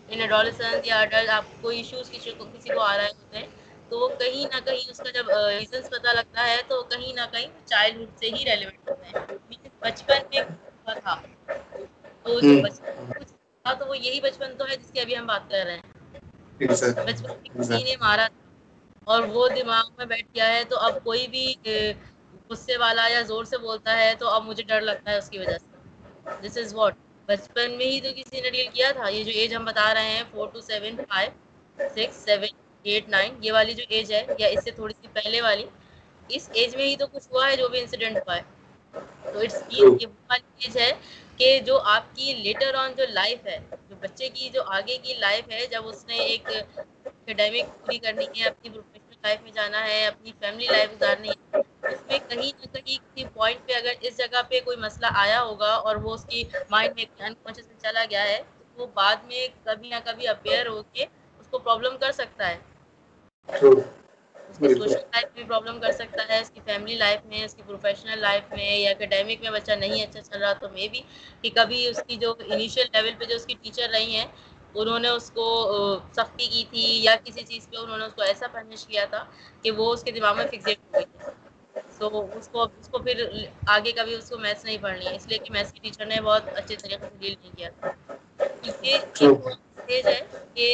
انڈسنس 0.09 0.61
یا 0.83 0.99
اڈلٹ 0.99 1.29
آپ 1.31 1.45
کو 1.61 1.69
ایشوز 1.71 2.09
کسی 2.11 2.31
کو 2.67 2.79
آ 2.81 2.95
رہے 2.97 3.07
ہوتے 3.09 3.37
ہیں 3.37 3.47
تو 3.93 3.99
وہ 3.99 4.07
کہیں 4.15 4.45
نہ 4.45 4.59
کہیں 4.61 4.89
اس 4.89 4.97
کا 4.97 5.11
جب 5.11 5.29
ریزنس 5.29 5.89
پتا 5.89 6.13
لگتا 6.13 6.45
ہے 6.45 6.61
تو 6.67 6.81
کہیں 6.85 7.11
نہ 7.13 7.25
کہیں 7.31 7.47
چائلڈ 7.65 7.97
ہوڈ 7.97 8.17
سے 8.17 8.29
ہی 8.29 8.45
ریلیونٹ 8.45 8.79
ہوتے 8.81 9.05
ہیں۔ 9.07 9.15
بچپن 9.81 10.21
میں 10.29 10.41
ہوا 10.41 10.93
تھا۔ 10.95 11.15
تو 12.25 12.39
تھا 13.65 13.73
تو 13.75 13.87
وہ 13.87 13.97
یہی 13.97 14.19
بچپن 14.21 14.57
تو 14.57 14.67
ہے 14.67 14.77
جس 14.77 14.91
کی 14.91 14.99
ابھی 14.99 15.17
ہم 15.17 15.25
بات 15.27 15.49
کر 15.49 15.63
رہے 15.65 15.75
ہیں۔ 15.75 16.19
بچپن 16.99 17.35
میں 17.35 17.49
کسی 17.55 17.83
نے 17.83 17.95
مارا 17.97 18.27
تھا 18.27 18.41
اور 19.07 19.23
وہ 19.27 19.47
دماغ 19.51 19.85
میں 19.93 20.05
بیٹھ 20.05 20.27
گیا 20.27 20.47
ہے 20.49 20.63
تو 20.65 20.77
اب 20.79 21.03
کوئی 21.03 21.27
بھی 21.27 21.45
غصے 22.49 22.77
والا 22.77 23.07
یا 23.07 23.21
زور 23.23 23.43
سے 23.45 23.57
بولتا 23.59 23.97
ہے 23.97 24.13
تو 24.15 24.29
اب 24.29 24.43
مجھے 24.43 24.63
ڈر 24.63 24.81
لگتا 24.81 25.11
ہے 25.11 25.17
اس 25.17 25.29
کی 25.29 25.39
وجہ 25.39 25.57
سے۔ 25.59 25.71
دس 26.41 26.57
از 26.57 26.73
واٹ 26.73 26.93
بچپن 27.29 27.77
میں 27.77 27.85
ہی 27.85 27.99
تو 28.01 28.09
کسی 28.15 28.41
نے 28.41 28.49
ڈیل 28.49 28.67
کیا 28.69 28.91
تھا؟ 28.91 29.07
یہ 29.09 29.23
جو 29.23 29.31
ایج 29.33 29.55
ہم 29.55 29.65
بتا 29.65 29.93
رہے 29.93 30.09
ہیں 30.09 30.23
four 30.31 30.47
two 30.49 30.61
seven 30.63 30.95
five 31.05 31.31
six 31.89 32.23
seven 32.25 32.51
eight 32.85 33.07
nine 33.09 33.35
یہ 33.39 33.51
والی 33.51 33.73
جو 33.73 33.83
ایج 33.89 34.11
ہے 34.13 34.23
یا 34.37 34.47
اس 34.49 34.63
سے 34.63 34.71
تھوڑی 34.71 34.93
سی 34.93 35.07
پہلے 35.13 35.41
والی 35.41 35.65
اس 36.29 36.49
ایج 36.53 36.75
میں 36.75 36.85
ہی 36.85 36.95
تو 36.97 37.07
کچھ 37.07 37.27
ہوا 37.31 37.47
ہے 37.47 37.55
جو 37.57 37.67
بھی 37.69 37.79
انسیڈنٹ 37.79 38.17
ہوا 38.17 38.35
ہے۔ 38.35 38.41
تو 39.25 39.39
اٹس 39.39 39.55
یہ 39.69 39.85
والی 40.21 40.41
ایج 40.59 40.77
ہے 40.77 40.91
کہ 41.37 41.59
جو 41.61 41.79
آپ 41.87 42.15
کی 42.15 42.33
لیٹر 42.37 42.73
آن 42.75 42.93
جو 42.93 43.05
لائف 43.09 43.45
ہے 43.45 43.57
جو 43.81 43.95
بچے 43.99 44.29
کی 44.29 44.49
جو 44.49 44.63
آگے 44.69 44.97
کی 44.97 45.13
لائف 45.15 45.49
ہے 45.49 45.65
جب 45.67 45.87
اس 45.87 46.05
نے 46.05 46.17
ایک 46.23 46.49
اکیڈیمک 47.05 47.67
پوری 47.75 47.97
کرنی 47.99 48.25
ہے 48.33 48.45
اپنی 48.45 48.69
پروفیشنل 48.69 49.17
لائف 49.23 49.41
میں 49.41 49.51
جانا 49.51 49.85
ہے 49.85 50.05
اپنی 50.07 50.31
فیملی 50.39 50.67
لائف 50.67 50.91
گزارنی 50.91 51.29
ہے 51.29 51.61
اس 51.87 52.03
میں 52.03 52.19
کہیں 52.21 52.37
نہ 52.53 52.75
کہیں 52.75 52.97
کسی 52.97 53.25
پوائنٹ 53.27 53.65
پہ 53.65 53.73
اگر 53.73 53.93
اس 54.01 54.17
جگہ 54.17 54.41
پہ 54.49 54.59
کوئی 54.61 54.77
مسئلہ 54.79 55.07
آیا 55.15 55.41
ہوگا 55.41 55.73
اور 55.81 55.95
وہ 55.97 56.13
اس 56.13 56.25
کی 56.25 56.43
مائنڈ 56.69 56.95
میں 56.95 57.05
انکانشیس 57.19 57.67
میں 57.67 57.79
چلا 57.79 58.03
گیا 58.09 58.23
ہے 58.23 58.41
تو 58.49 58.77
وہ 58.77 58.87
بعد 58.93 59.15
میں 59.23 59.47
کبھی 59.63 59.89
نہ 59.89 59.99
کبھی 60.03 60.27
اویئر 60.29 60.67
ہو 60.67 60.81
کے 60.85 61.05
اس 61.39 61.47
کو 61.47 61.59
پرابلم 61.59 61.97
کر 61.97 62.11
سکتا 62.13 62.49
ہے۔ 62.49 62.57
اس 63.49 64.57
کی 64.59 64.73
سوشل 64.73 64.99
لائف 65.05 65.35
میں 65.35 65.43
پرابلم 65.43 65.79
کر 65.79 65.91
سکتا 65.91 66.23
ہے 66.29 66.39
اس 66.39 66.49
کی 66.49 66.59
فیملی 66.65 66.95
لائف 66.95 67.25
میں 67.25 67.43
اس 67.45 67.53
کی 67.55 67.63
پروفیشنل 67.65 68.19
لائف 68.19 68.51
میں 68.51 68.77
یا 68.77 68.91
اکیڈیمک 68.91 69.41
میں 69.41 69.51
بچہ 69.51 69.71
نہیں 69.73 70.03
اچھا 70.03 70.21
چل 70.21 70.41
رہا 70.41 70.53
تو 70.53 70.69
مے 70.69 70.87
بی 70.87 71.01
کہ 71.41 71.49
کبھی 71.55 71.85
اس 71.87 72.01
کی 72.07 72.15
جو 72.15 72.33
انیشیل 72.39 72.85
لیول 72.93 73.13
پہ 73.19 73.25
جو 73.25 73.35
اس 73.35 73.45
کی 73.45 73.55
ٹیچر 73.61 73.89
رہی 73.93 74.15
ہیں 74.15 74.25
انہوں 74.75 74.99
نے 74.99 75.09
اس 75.09 75.29
کو 75.31 75.45
سختی 76.13 76.47
کی 76.47 76.63
تھی 76.69 76.85
یا 77.03 77.15
کسی 77.23 77.43
چیز 77.43 77.69
پہ 77.69 77.77
انہوں 77.77 77.97
نے 77.97 78.05
اس 78.05 78.13
کو 78.13 78.21
ایسا 78.21 78.47
پرنش 78.51 78.85
کیا 78.87 79.05
تھا 79.05 79.23
کہ 79.63 79.71
وہ 79.71 79.91
اس 79.93 80.03
کے 80.03 80.11
دماغ 80.11 80.37
میں 80.37 80.45
فکسیٹ 80.47 80.77
ہو 80.79 80.93
گئی 80.93 81.05
تھی۔ 81.05 81.31
سو 81.97 82.07
اس 82.37 82.47
کو 82.51 82.63
اس 82.63 82.87
کو 82.87 82.99
پھر 82.99 83.23
آگے 83.67 83.91
کبھی 83.91 84.15
اس 84.15 84.29
کو 84.29 84.37
میتھس 84.37 84.65
نہیں 84.65 84.77
پڑھنی 84.81 85.05
ہے 85.05 85.15
اس 85.15 85.27
لیے 85.27 85.37
کہ 85.37 85.51
میتھس 85.51 85.73
کی 85.73 85.79
ٹیچر 85.81 86.05
نے 86.05 86.19
بہت 86.21 86.47
اچھے 86.55 86.75
طریقے 86.75 86.97
سے 87.01 87.17
ڈیل 87.19 87.35
نہیں 87.41 87.55
کیا 87.57 87.69
تھا۔ 87.71 87.91
یہ 88.83 88.95
اسٹیج 88.95 90.07
ہے 90.07 90.19
کہ 90.53 90.67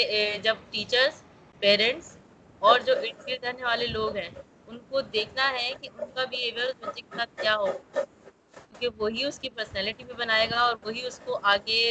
جب 0.43 0.55
ٹیچرس 0.71 1.21
پیرنٹس 1.61 2.15
اور 2.61 2.79
جو 2.79 2.93
ارد 2.93 3.27
گرد 3.27 3.43
رہنے 3.43 3.63
والے 3.63 3.85
لوگ 3.87 4.15
ہیں 4.15 4.29
ان 4.67 4.79
کو 4.89 5.01
دیکھنا 5.13 5.49
ہے 5.51 5.71
کہ 5.81 5.89
ان 5.93 6.09
کا 6.15 6.23
بیہیویئر 6.25 6.67
اس 6.67 6.75
بچے 6.79 7.01
کے 7.01 7.17
ساتھ 7.17 7.41
کیا 7.41 7.55
ہوگا 7.55 8.03
کیونکہ 8.71 8.89
وہی 8.97 9.23
اس 9.25 9.39
کی 9.39 9.49
پرسنالٹی 9.49 10.03
بھی 10.03 10.13
بنائے 10.15 10.49
گا 10.49 10.59
اور 10.59 10.75
وہی 10.83 11.05
اس 11.05 11.19
کو 11.25 11.39
آگے 11.45 11.81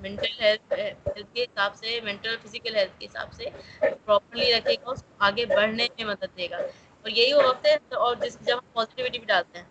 مینٹل 0.00 0.40
ہیلتھ 0.40 0.72
ہیلتھ 0.72 1.34
کے 1.34 1.42
حساب 1.42 1.74
سے 1.76 2.00
مینٹل 2.04 2.36
فزیکل 2.42 2.76
ہیلتھ 2.76 2.98
کے 2.98 3.06
حساب 3.06 3.32
سے 3.32 3.44
پراپرلی 3.80 4.52
رکھے 4.52 4.74
گا 4.76 4.90
اس 4.90 5.02
کو 5.02 5.24
آگے 5.24 5.46
بڑھنے 5.46 5.86
میں 5.96 6.04
مدد 6.06 6.36
دے 6.36 6.48
گا۔ 6.50 6.56
اور 7.04 7.10
یہی 7.10 7.32
وہ 7.32 7.42
وقت 7.42 7.66
ہے 7.66 7.74
اور 7.98 8.14
جس 8.16 8.38
جب 8.40 8.56
ہم 8.56 8.72
پازیٹیوٹی 8.72 9.18
بھی 9.18 9.26
ڈالتے 9.26 9.58
ہیں۔ 9.58 9.66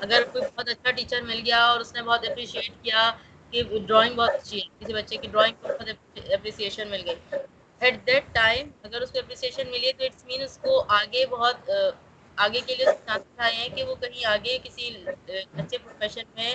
اگر 0.00 0.22
کوئی 0.32 0.44
بہت 0.46 0.68
اچھا 0.68 0.90
ٹیچر 0.90 1.20
مل 1.22 1.40
گیا 1.46 1.64
اور 1.64 1.80
اس 1.80 1.94
نے 1.94 2.02
بہت 2.02 2.24
اپریشیٹ 2.24 2.70
کیا 2.82 3.10
کہ 3.52 3.62
ڈرائنگ 3.80 4.14
بہت 4.14 4.30
اچھی 4.30 4.58
ہے 4.58 4.66
کسی 4.78 4.92
بچے 4.94 5.16
کی 5.16 5.28
ڈرائنگ 5.28 5.54
کو 5.60 5.68
بہت 5.68 5.88
اپریسیشن 6.32 6.88
مل 6.90 7.02
گئی۔ 7.06 7.38
ایٹ 7.80 8.06
دیٹ 8.06 8.24
ٹائم 8.32 8.68
اگر 8.82 9.00
اس 9.02 9.10
کو 9.10 9.18
اپریسیشن 9.18 9.70
ملی 9.70 9.92
تو 9.92 10.04
اٹس 10.04 10.24
مین 10.24 10.42
اس 10.42 10.58
کو 10.58 10.72
آگے 10.94 11.24
بہت 11.28 11.70
آگے 12.38 12.60
کے 12.62 12.74
لیے 12.74 12.86
چانسز 12.98 13.40
آئے 13.40 13.54
ہیں 13.54 13.68
کہ 13.70 13.84
وہ 13.84 13.94
کہیں 13.96 14.24
آگے 14.28 14.56
کسی 14.62 14.88
اچھے 15.54 15.78
پروفیشن 15.78 16.22
میں 16.34 16.54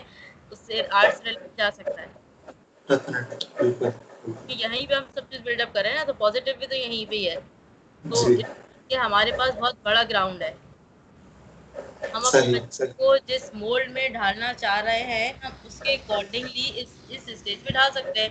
اس 0.51 0.60
سے 0.60 0.81
آرٹس 0.91 1.21
ریلیٹڈ 1.21 1.57
جا 1.57 1.69
سکتا 1.73 2.01
ہے۔ 2.01 2.07
یہیں 4.53 4.86
پہ 4.88 4.93
ہم 4.93 5.03
سب 5.10 5.29
چیز 5.29 5.41
بلڈ 5.41 5.62
اپ 5.62 5.73
کر 5.73 5.81
رہے 5.81 5.89
ہیں 5.89 5.97
نا 5.97 6.03
تو 6.03 6.13
پازیٹیو 6.15 6.53
بھی 6.57 6.67
تو 6.67 6.75
یہیں 6.75 7.05
پہ 7.05 7.15
ہی 7.15 7.29
ہے۔ 7.29 7.36
تو 8.03 8.17
کہ 8.89 8.95
ہمارے 8.97 9.31
پاس 9.34 9.55
بہت 9.55 9.75
بڑا 9.84 10.03
گراؤنڈ 10.03 10.41
ہے۔ 10.41 10.53
ہم 12.13 12.25
اپنے 12.25 12.47
بچوں 12.49 12.86
کو 12.95 13.07
جس 13.25 13.49
مولڈ 13.53 13.91
میں 13.91 14.07
ڈھالنا 14.10 14.53
چاہ 14.55 14.79
رہے 14.81 15.03
ہیں 15.05 15.31
ہم 15.39 15.51
اس 15.62 15.79
کے 15.79 15.93
اکارڈنگلی 15.93 16.71
اس 16.75 16.89
اس 17.10 17.23
اسٹیج 17.27 17.63
پہ 17.63 17.71
ڈھال 17.71 17.91
سکتے 17.93 18.21
ہیں۔ 18.21 18.29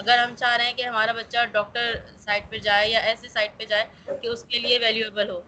اگر 0.00 0.18
ہم 0.18 0.34
چاہ 0.36 0.56
رہے 0.56 0.64
ہیں 0.64 0.72
کہ 0.72 0.82
ہمارا 0.84 1.12
بچہ 1.12 1.44
ڈاکٹر 1.52 1.92
سائڈ 2.18 2.48
پہ 2.50 2.58
جائے 2.60 2.88
یا 2.88 3.00
ایسے 3.02 3.28
سائڈ 3.28 3.50
پہ 3.56 3.64
جائے 3.64 3.84
کہ 4.16 4.26
اس 4.26 4.44
کے 4.44 4.58
لیے 4.58 4.78
ویلیویبل 4.78 5.30
ہو 5.30 5.40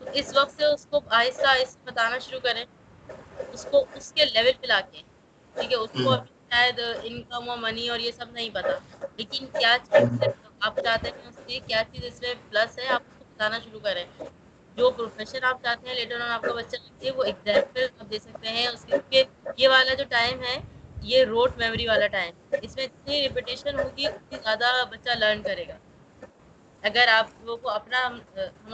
تو 0.00 0.10
اس 0.12 0.32
وقت 0.34 0.52
سے 0.52 0.64
اس 0.66 0.86
کو 0.86 1.00
آہستہ 1.12 1.46
آہستہ 1.48 1.84
بتانا 1.84 2.18
شروع 2.18 2.40
کریں۔ 2.42 2.64
اس 3.52 3.66
کو 3.70 3.84
اس 3.94 4.12
کے 4.12 4.24
لیول 4.26 4.52
پہ 4.60 4.66
لا 4.66 4.80
کے 4.82 5.02
ٹھیک 5.54 5.72
ہے؟ 5.72 5.76
اس 5.78 5.90
کو 5.94 6.14
شاید 6.50 6.80
انکم 7.02 7.50
اور 7.50 7.58
منی 7.58 7.88
اور 7.88 7.98
یہ 7.98 8.10
سب 8.12 8.30
نہیں 8.30 8.50
پتا۔ 8.52 8.74
لیکن 9.16 9.46
کیا 9.52 9.76
چیز 9.84 10.08
آپ 10.60 10.78
چاہتے 10.78 11.10
ہیں 11.10 11.28
اس 11.28 11.38
سے 11.46 11.58
کیا 11.66 11.82
چیز 11.92 12.04
اس 12.04 12.20
میں 12.20 12.34
پلس 12.50 12.78
ہے؟ 12.78 12.86
آپ 12.88 13.02
اس 13.02 13.18
کو 13.18 13.24
بتانا 13.26 13.58
شروع 13.60 13.80
کریں۔ 13.80 14.04
جو 14.76 14.90
پروفیشن 14.90 15.44
آپ 15.44 15.62
چاہتے 15.62 15.88
ہیں 15.88 15.94
لیٹر 15.94 16.20
آن 16.20 16.30
آپ 16.30 16.42
کا 16.42 16.52
بچہ 16.52 16.76
لگے 16.76 17.10
وہ 17.10 17.24
ایگزامپل 17.24 17.86
آپ 18.00 18.10
دے 18.10 18.18
سکتے 18.18 18.48
ہیں۔ 18.48 18.66
اس 18.68 18.84
کے 19.10 19.22
یہ 19.56 19.68
والا 19.68 19.94
جو 19.94 20.04
ٹائم 20.08 20.42
ہے 20.42 20.56
یہ 21.02 21.24
روٹ 21.24 21.56
میموری 21.56 21.86
والا 21.86 22.06
ٹائم 22.08 22.32
اس 22.62 22.76
میں 22.76 22.86
جتنی 22.86 23.20
ریپیٹیشن 23.22 23.78
ہوگی 23.78 24.06
اتنی 24.08 24.38
زیادہ 24.38 24.66
بچہ 24.90 25.10
لرن 25.16 25.42
کرے 25.42 25.64
گا. 25.68 25.76
اگر 26.82 27.08
آپ 27.10 27.26
لوگوں 27.38 27.56
کو 27.58 27.70
اپنا 27.70 28.06
ہم 28.06 28.18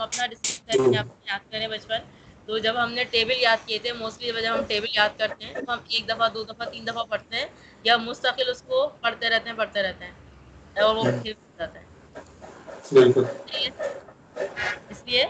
اپنا 0.01 0.25
ڈسکس 0.27 0.61
کریں 0.61 0.85
یاد 1.23 1.51
کریں 1.51 1.67
بچپن 1.67 2.01
تو 2.47 2.57
جب 2.59 2.75
ہم 2.77 2.91
نے 2.91 3.03
ٹیبل 3.11 3.39
یاد 3.39 3.65
کیے 3.65 3.77
تھے 3.79 3.93
موسٹلی 3.93 4.31
جب 4.33 4.53
ہم 4.53 4.63
ٹیبل 4.67 4.87
یاد 4.91 5.17
کرتے 5.17 5.45
ہیں 5.45 5.53
تو 5.55 5.73
ہم 5.73 5.79
ایک 5.87 6.07
دفعہ 6.07 6.29
دو 6.29 6.43
دفعہ 6.45 6.65
تین 6.65 6.87
دفعہ 6.87 7.03
پڑھتے 7.05 7.35
ہیں 7.35 7.45
یا 7.85 7.97
مستقل 7.99 8.49
اس 8.49 8.61
کو 8.63 8.77
پڑھتے 9.01 9.29
رہتے 9.29 9.49
ہیں 9.49 9.57
پڑھتے 9.57 9.83
رہتے 9.83 10.05
ہیں 10.05 10.13
اور 10.75 10.95
وہ۔ 10.95 11.05
پھر 11.13 11.33
جاتا 11.57 11.79
ہے 11.79 11.85
اس 14.89 15.03
لیے 15.05 15.25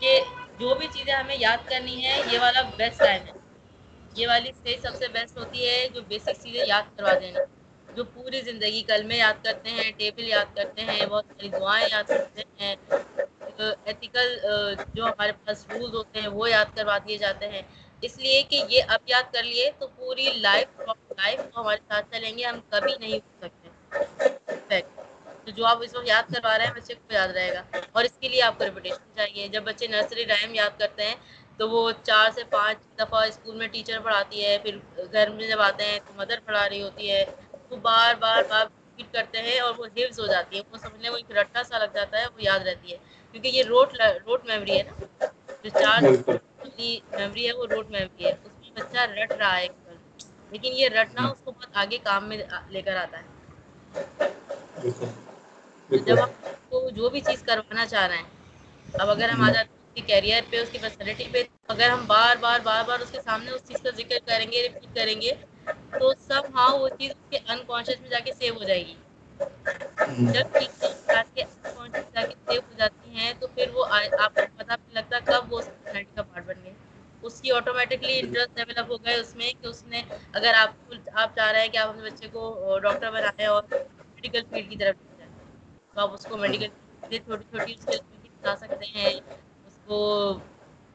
کہ 0.00 0.18
جو 0.58 0.74
بھی 0.74 0.86
چیزیں 0.88 1.12
ہمیں 1.14 1.36
یاد 1.36 1.68
کرنی 1.68 2.04
ہے 2.04 2.20
یہ 2.24 2.38
والا 2.40 2.62
بیسٹ 2.76 2.98
ٹائم 2.98 3.22
ہے۔ 3.24 3.32
یہ 4.16 4.28
والی 4.28 4.48
اسٹیج 4.48 4.80
سب 4.82 4.94
سے 4.98 5.08
بیسٹ 5.08 5.36
ہوتی 5.38 5.68
ہے 5.68 5.88
جو 5.94 6.00
بیسک 6.08 6.42
چیزیں 6.42 6.64
یاد 6.66 6.82
کروا 6.96 7.12
دینا۔ 7.20 7.40
جو 7.96 8.04
پوری 8.04 8.40
زندگی 8.40 8.82
کل 8.82 9.02
میں 9.02 9.16
یاد 9.16 9.44
کرتے 9.44 9.68
ہیں 9.70 9.90
ٹیبل 9.96 10.28
یاد 10.28 10.56
کرتے 10.56 10.82
ہیں، 10.82 11.06
بہت 11.06 11.24
ساری 11.28 11.48
دعائیں 11.48 11.88
یاد 11.90 12.04
کرتے 12.08 12.42
ہیں۔ 12.60 12.74
ایتھیکل 13.84 14.28
جو 14.94 15.04
ہمارے 15.06 15.32
پاس 15.44 15.66
رولز 15.70 15.94
ہوتے 15.94 16.20
ہیں، 16.20 16.28
وہ 16.28 16.50
یاد 16.50 16.76
کروا 16.76 16.98
دیے 17.08 17.16
جاتے 17.18 17.48
ہیں۔ 17.48 17.62
اس 18.02 18.18
لیے 18.18 18.42
کہ 18.42 18.62
یہ 18.68 18.82
اب 18.88 19.00
یاد 19.06 19.32
کر 19.32 19.42
لیے 19.42 19.70
تو 19.78 19.86
پوری 19.96 20.28
لائف 20.36 20.80
لائف 21.16 21.40
وہ 21.40 21.60
ہمارے 21.60 21.80
ساتھ 21.88 22.06
چلیں 22.12 22.38
گے، 22.38 22.44
ہم 22.44 22.58
کبھی 22.70 22.94
نہیں 23.00 23.14
ہو 23.14 23.46
سکتے۔ 23.46 24.80
تو 25.44 25.50
جو 25.50 25.66
آپ 25.66 25.78
اس 25.82 25.94
وقت 25.94 26.08
یاد 26.08 26.22
کروا 26.34 26.58
رہے 26.58 26.66
ہیں، 26.66 26.74
بچے 26.74 26.94
کو 26.94 27.12
یاد 27.12 27.28
رہے 27.28 27.54
گا۔ 27.54 27.62
اور 27.92 28.04
اس 28.04 28.12
کے 28.20 28.28
لیے 28.28 28.42
آپ 28.42 28.58
کو 28.58 28.64
ریپوٹیشن 28.64 29.14
چاہیے۔ 29.16 29.48
جب 29.48 29.62
بچے 29.62 29.86
نرسری 29.86 30.26
رائم 30.26 30.54
یاد 30.54 30.78
کرتے 30.78 31.04
ہیں 31.04 31.14
تو 31.58 31.68
وہ 31.70 31.80
چار 32.02 32.30
سے 32.30 32.42
پانچ 32.50 32.78
دفعہ 32.98 33.20
اسکول 33.24 33.56
میں 33.56 33.68
ٹیچر 33.68 34.00
پڑھاتی 34.00 34.44
ہے 34.44 34.56
پھر 34.62 34.76
گھر 35.12 35.30
میں 35.30 35.48
جب 35.48 35.60
آتے 35.62 35.84
ہیں 35.84 35.98
تو 36.00 36.12
مدر 36.16 36.38
پڑھا 36.44 36.68
رہی 36.68 36.82
ہوتی 36.82 37.10
ہے 37.10 37.24
وہ 37.70 37.76
بار 37.82 38.14
بار 38.16 38.42
بار 38.44 38.64
ریپیٹ 38.66 39.12
کرتے 39.12 39.42
ہیں 39.42 39.58
اور 39.60 39.74
وہ 39.74 39.86
حفظ 39.94 40.20
ہو 40.20 40.26
جاتی 40.26 40.56
ہے 40.56 40.62
وہ 40.66 40.78
سمجھنے 40.78 41.10
وہ 41.10 41.16
ایک 41.16 41.30
رٹا 41.32 41.62
سا 41.64 41.78
لگ 41.78 41.94
جاتا 41.94 42.18
ہے 42.18 42.26
وہ 42.26 42.42
یاد 42.42 42.60
رہتی 42.62 42.92
ہے 42.92 42.96
کیونکہ 43.34 43.48
یہ 43.48 43.62
روٹ 43.64 43.94
روٹ 44.20 44.44
میموری 44.44 44.76
ہے 44.78 44.82
نا 44.84 45.26
جو 45.64 45.70
چار 45.72 46.02
میموری 46.02 47.46
ہے 47.46 47.52
وہ 47.54 47.66
روٹ 47.66 47.88
میموری 47.88 48.24
ہے 48.24 48.32
اس 48.34 48.52
میں 48.54 48.72
بچہ 48.76 49.00
رٹ 49.12 49.32
رہا 49.34 49.56
ہے 49.56 49.66
لیکن 50.52 50.72
یہ 50.74 50.88
رٹنا 50.90 51.26
اس 51.26 51.40
کو 51.40 51.52
بہت 51.52 51.76
آگے 51.76 51.98
کام 52.00 52.28
میں 52.28 52.38
لے 52.68 52.82
کر 52.82 52.96
آتا 52.98 53.18
ہے۔ 53.18 53.24
جب 55.90 56.18
ہم 56.18 56.30
کو 56.70 56.90
جو 56.92 57.08
بھی 57.10 57.20
چیز 57.22 57.42
کروانا 57.42 57.86
چاہ 57.86 58.06
رہے 58.06 58.16
ہیں 58.16 58.30
اب 58.94 59.10
اگر 59.10 59.28
ہم 59.30 59.42
آ 59.42 59.50
جاتے 59.50 59.75
کے 59.96 60.02
کیریئر 60.02 60.42
پہ 60.50 60.58
اس 60.58 60.70
کی 60.70 60.78
پرسنالٹی 60.78 61.24
پہ۔ 61.32 61.42
اگر 61.68 61.90
ہم 61.90 62.04
بار 62.06 62.36
بار 62.36 62.60
بار 62.62 62.84
بار 62.84 63.00
اس 63.00 63.10
کے 63.10 63.20
سامنے 63.22 63.50
اس 63.50 63.64
چیز 63.64 63.80
کا 63.80 63.90
ذکر 63.92 64.18
کریں 64.26 64.46
گے 64.46 64.62
ریپیٹ 64.62 64.94
کریں 64.94 65.20
گے 65.20 65.32
تو 65.92 66.12
سب 66.20 66.42
ہاں 66.54 66.72
وہ 66.74 66.88
چیز 66.90 67.10
اس 67.12 67.30
کے 67.30 67.38
انکانشیس 67.48 68.00
میں 68.00 68.10
جا 68.10 68.20
کے 68.20 68.32
سیو 68.34 68.54
ہو 68.54 68.64
جائے 68.64 68.86
گی۔ 68.86 68.94
جب 70.26 70.46
چیزیں 70.52 70.88
کے 71.34 71.42
انکانشیس 71.42 71.84
جا 72.14 72.22
کے 72.22 72.34
سیو 72.40 72.60
ہو 72.60 72.76
جاتی 72.76 73.10
ہیں 73.12 73.32
تو 73.34 73.46
پھر 73.48 73.70
وہ 73.74 73.84
آپ 74.18 74.34
کو 74.34 74.46
پتہ 74.56 74.72
بھی 74.74 74.94
لگتا 74.94 75.18
کب 75.24 75.52
وہ 75.52 75.58
اس 75.58 75.66
پرسنالٹی 75.68 76.14
کا 76.14 76.22
پارٹ 76.24 76.44
بن 76.46 76.62
گئے۔ 76.64 76.72
اس 77.22 77.40
کی 77.40 77.50
آٹومیٹکلی 77.52 78.18
انٹرسٹ 78.18 78.54
ڈیولپ 78.56 78.90
ہو 78.90 79.04
گئے 79.04 79.14
اس 79.14 79.34
میں 79.34 79.50
کہ 79.52 79.66
اس 79.66 79.82
نے 79.86 80.02
اگر 80.32 80.54
آپ 80.56 80.92
آپ 81.14 81.34
چاہ 81.36 81.50
رہے 81.52 81.60
ہیں 81.60 81.68
کہ 81.68 81.78
آپ 81.78 81.88
اپنے 81.88 82.02
بچے 82.04 82.28
کو 82.28 82.42
ڈاکٹر 82.80 83.10
بنائیں 83.12 83.46
اور 83.46 83.62
میڈیکل 83.70 84.40
فیلڈ 84.44 84.70
کی 84.70 84.76
طرف 84.76 84.96
تو 85.96 86.00
آپ 86.00 86.12
اس 86.12 86.24
کو 86.24 86.36
میڈیکل 86.38 86.68
چھوٹی 87.02 87.18
چھوٹی 87.44 87.72
اسکل 87.72 87.96
بھی 88.12 88.28
بتا 88.30 88.56
سکتے 88.56 88.86
ہیں۔ 88.94 89.12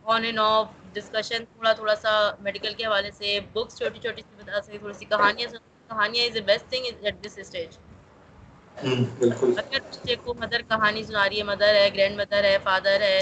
آن 0.06 0.23
اینڈ 0.25 0.39
آف 0.41 0.65
ڈسکشن 0.93 1.45
تھوڑا 1.45 1.71
تھوڑا 1.73 1.95
سا 1.97 2.12
میڈیکل 2.39 2.73
کے 2.73 2.86
حوالے 2.86 3.12
سے 3.12 3.27
بکس 3.54 3.77
چھوٹی 3.77 3.99
چھوٹی 3.99 4.21
سی 4.23 4.36
بتا 4.38 4.62
سکتے 4.62 4.77
تھوڑی 4.77 4.93
سی 4.93 5.06
کہانیاں 5.08 5.47
کہانیاں 5.89 6.25
is 6.25 6.36
a 6.36 6.41
best 6.43 6.69
thing 6.69 6.86
at 7.01 7.23
this 7.23 7.38
stage 7.38 7.77
اگر 9.58 9.80
بچے 9.86 10.15
کو 10.17 10.34
مدر 10.36 10.62
کہانی 10.63 11.04
سنا 11.04 11.27
رہی 11.30 11.38
ہے 11.38 11.43
مدر 11.45 11.73
ہے 11.75 11.88
گرینڈ 11.93 12.19
مدر 12.19 12.43
ہے 12.43 12.58
فادر 12.63 13.01
ہے 13.01 13.17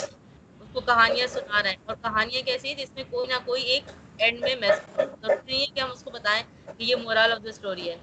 اس 0.61 0.69
کو 0.73 0.81
کہانیاں 0.81 1.27
سنا 1.27 1.61
رہے 1.61 1.69
ہیں 1.69 1.77
اور 1.83 1.95
کہانیاں 1.97 2.41
کیسی 2.43 2.67
ہیں 2.67 2.75
جس 2.75 2.91
میں 2.91 3.03
کوئی 3.05 3.27
نہ 3.27 3.37
کوئی 3.45 3.63
ایک 3.65 3.91
اینڈ 4.19 4.39
میں 4.39 4.55
میسج 4.57 4.89
ضروری 5.21 5.45
نہیں 5.45 5.61
ہے 5.61 5.65
کہ 5.67 5.79
ہم 5.79 5.91
اس 5.91 6.03
کو 6.03 6.11
بتائیں 6.11 6.41
کہ 6.69 6.83
یہ 6.83 6.95
مورال 6.97 7.31
آف 7.31 7.39
دا 7.39 7.49
اسٹوری 7.49 7.89
ہے۔ 7.89 7.95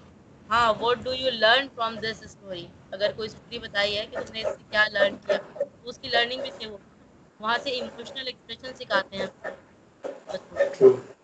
ہاں 0.51 0.67
what 0.75 0.99
do 0.99 1.13
you 1.15 1.31
learn 1.35 1.67
from 1.71 1.95
this 2.01 2.23
story 2.23 2.67
اگر 2.93 3.13
کوئی 3.13 3.27
اسٹوری 3.29 3.59
بتائی 3.61 3.97
ہے 3.97 4.07
کہ 4.07 4.17
تم 4.17 4.33
نے 4.33 4.43
اس 4.43 4.51
سے 4.51 4.63
کیا 4.65 4.85
لرن 4.91 5.17
کیا 5.19 5.39
اس 5.85 5.99
کی 5.99 6.09
لرننگ 6.09 6.41
بھی 6.43 6.51
سیو 6.53 6.71
ہوگی؟ 6.71 6.91
وہاں 7.41 7.59
سے 7.59 7.71
ایموشنل 7.73 8.27
ایکسپریشن 8.27 8.75
سکھاتے 8.77 9.17
ہیں۔ 9.17 9.27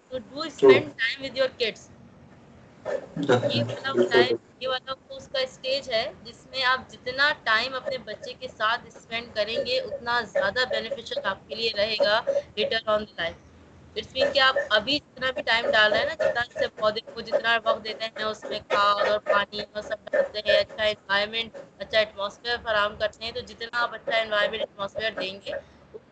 تو 0.09 0.19
do 0.21 0.41
spend 0.43 0.87
time 0.95 1.23
with 1.23 1.37
your 1.37 1.49
kids 1.57 1.89
یہ 3.47 3.63
والا 3.65 3.93
ٹائم 4.07 4.33
یہ 4.57 4.69
والا 4.69 4.93
اس 5.11 5.29
کا 5.29 5.39
اسٹیج 5.41 5.91
ہے 5.91 6.05
جس 6.23 6.47
میں 6.47 6.63
آپ 6.65 6.89
جتنا 6.89 7.33
ٹائم 7.45 7.75
اپنے 7.75 7.99
بچے 8.05 8.33
کے 8.35 8.49
ساتھ 8.51 8.87
اسپینڈ 8.87 9.35
کریں 9.35 9.57
گے 9.59 9.79
اتنا 9.81 10.21
زیادہ 10.29 10.65
بینیفیشیل 10.69 11.19
آپ 11.25 11.49
کے 11.49 11.55
لیے 11.55 11.71
رہے 11.75 11.97
گا 12.01 12.21
later 12.53 12.89
on 12.89 13.05
the 13.05 13.13
life 13.15 13.37
it's 13.97 14.13
mean 14.13 14.31
کہ 14.31 14.41
آپ 14.41 14.57
ابھی 14.71 14.99
جتنا 14.99 15.31
بھی 15.33 15.43
ٹائم 15.45 15.71
ڈال 15.71 15.93
رہے 15.93 16.01
ہیں 16.01 16.07
نا 16.09 16.15
جتنا 16.17 16.43
سے 16.51 16.67
پودے 16.75 17.01
کو 17.07 17.21
جتنا 17.23 17.57
وقت 17.63 17.85
دیتے 17.85 18.05
ہیں 18.09 18.25
اس 18.25 18.45
میں 18.45 18.59
کھاد 18.67 19.05
اور 19.05 19.19
پانی 19.27 19.63
اور 19.65 19.83
سب 19.83 20.05
ڈالتے 20.07 20.41
ہیں 20.43 20.57
اچھا 20.57 20.85
انوائرمنٹ 20.85 21.51
اچھا 21.79 21.99
ایٹماسفیئر 21.99 22.57
فراہم 22.63 22.97
کرتے 22.97 23.25
ہیں۔ 23.25 23.33
تو 23.33 23.41
جتنا 23.43 23.81
آپ 23.81 23.95
اچھا 23.95 24.17
انوائرمنٹ 24.19 24.61
ایٹماسفیئر 24.61 25.13
دیں 25.15 25.35
گے 25.41 25.53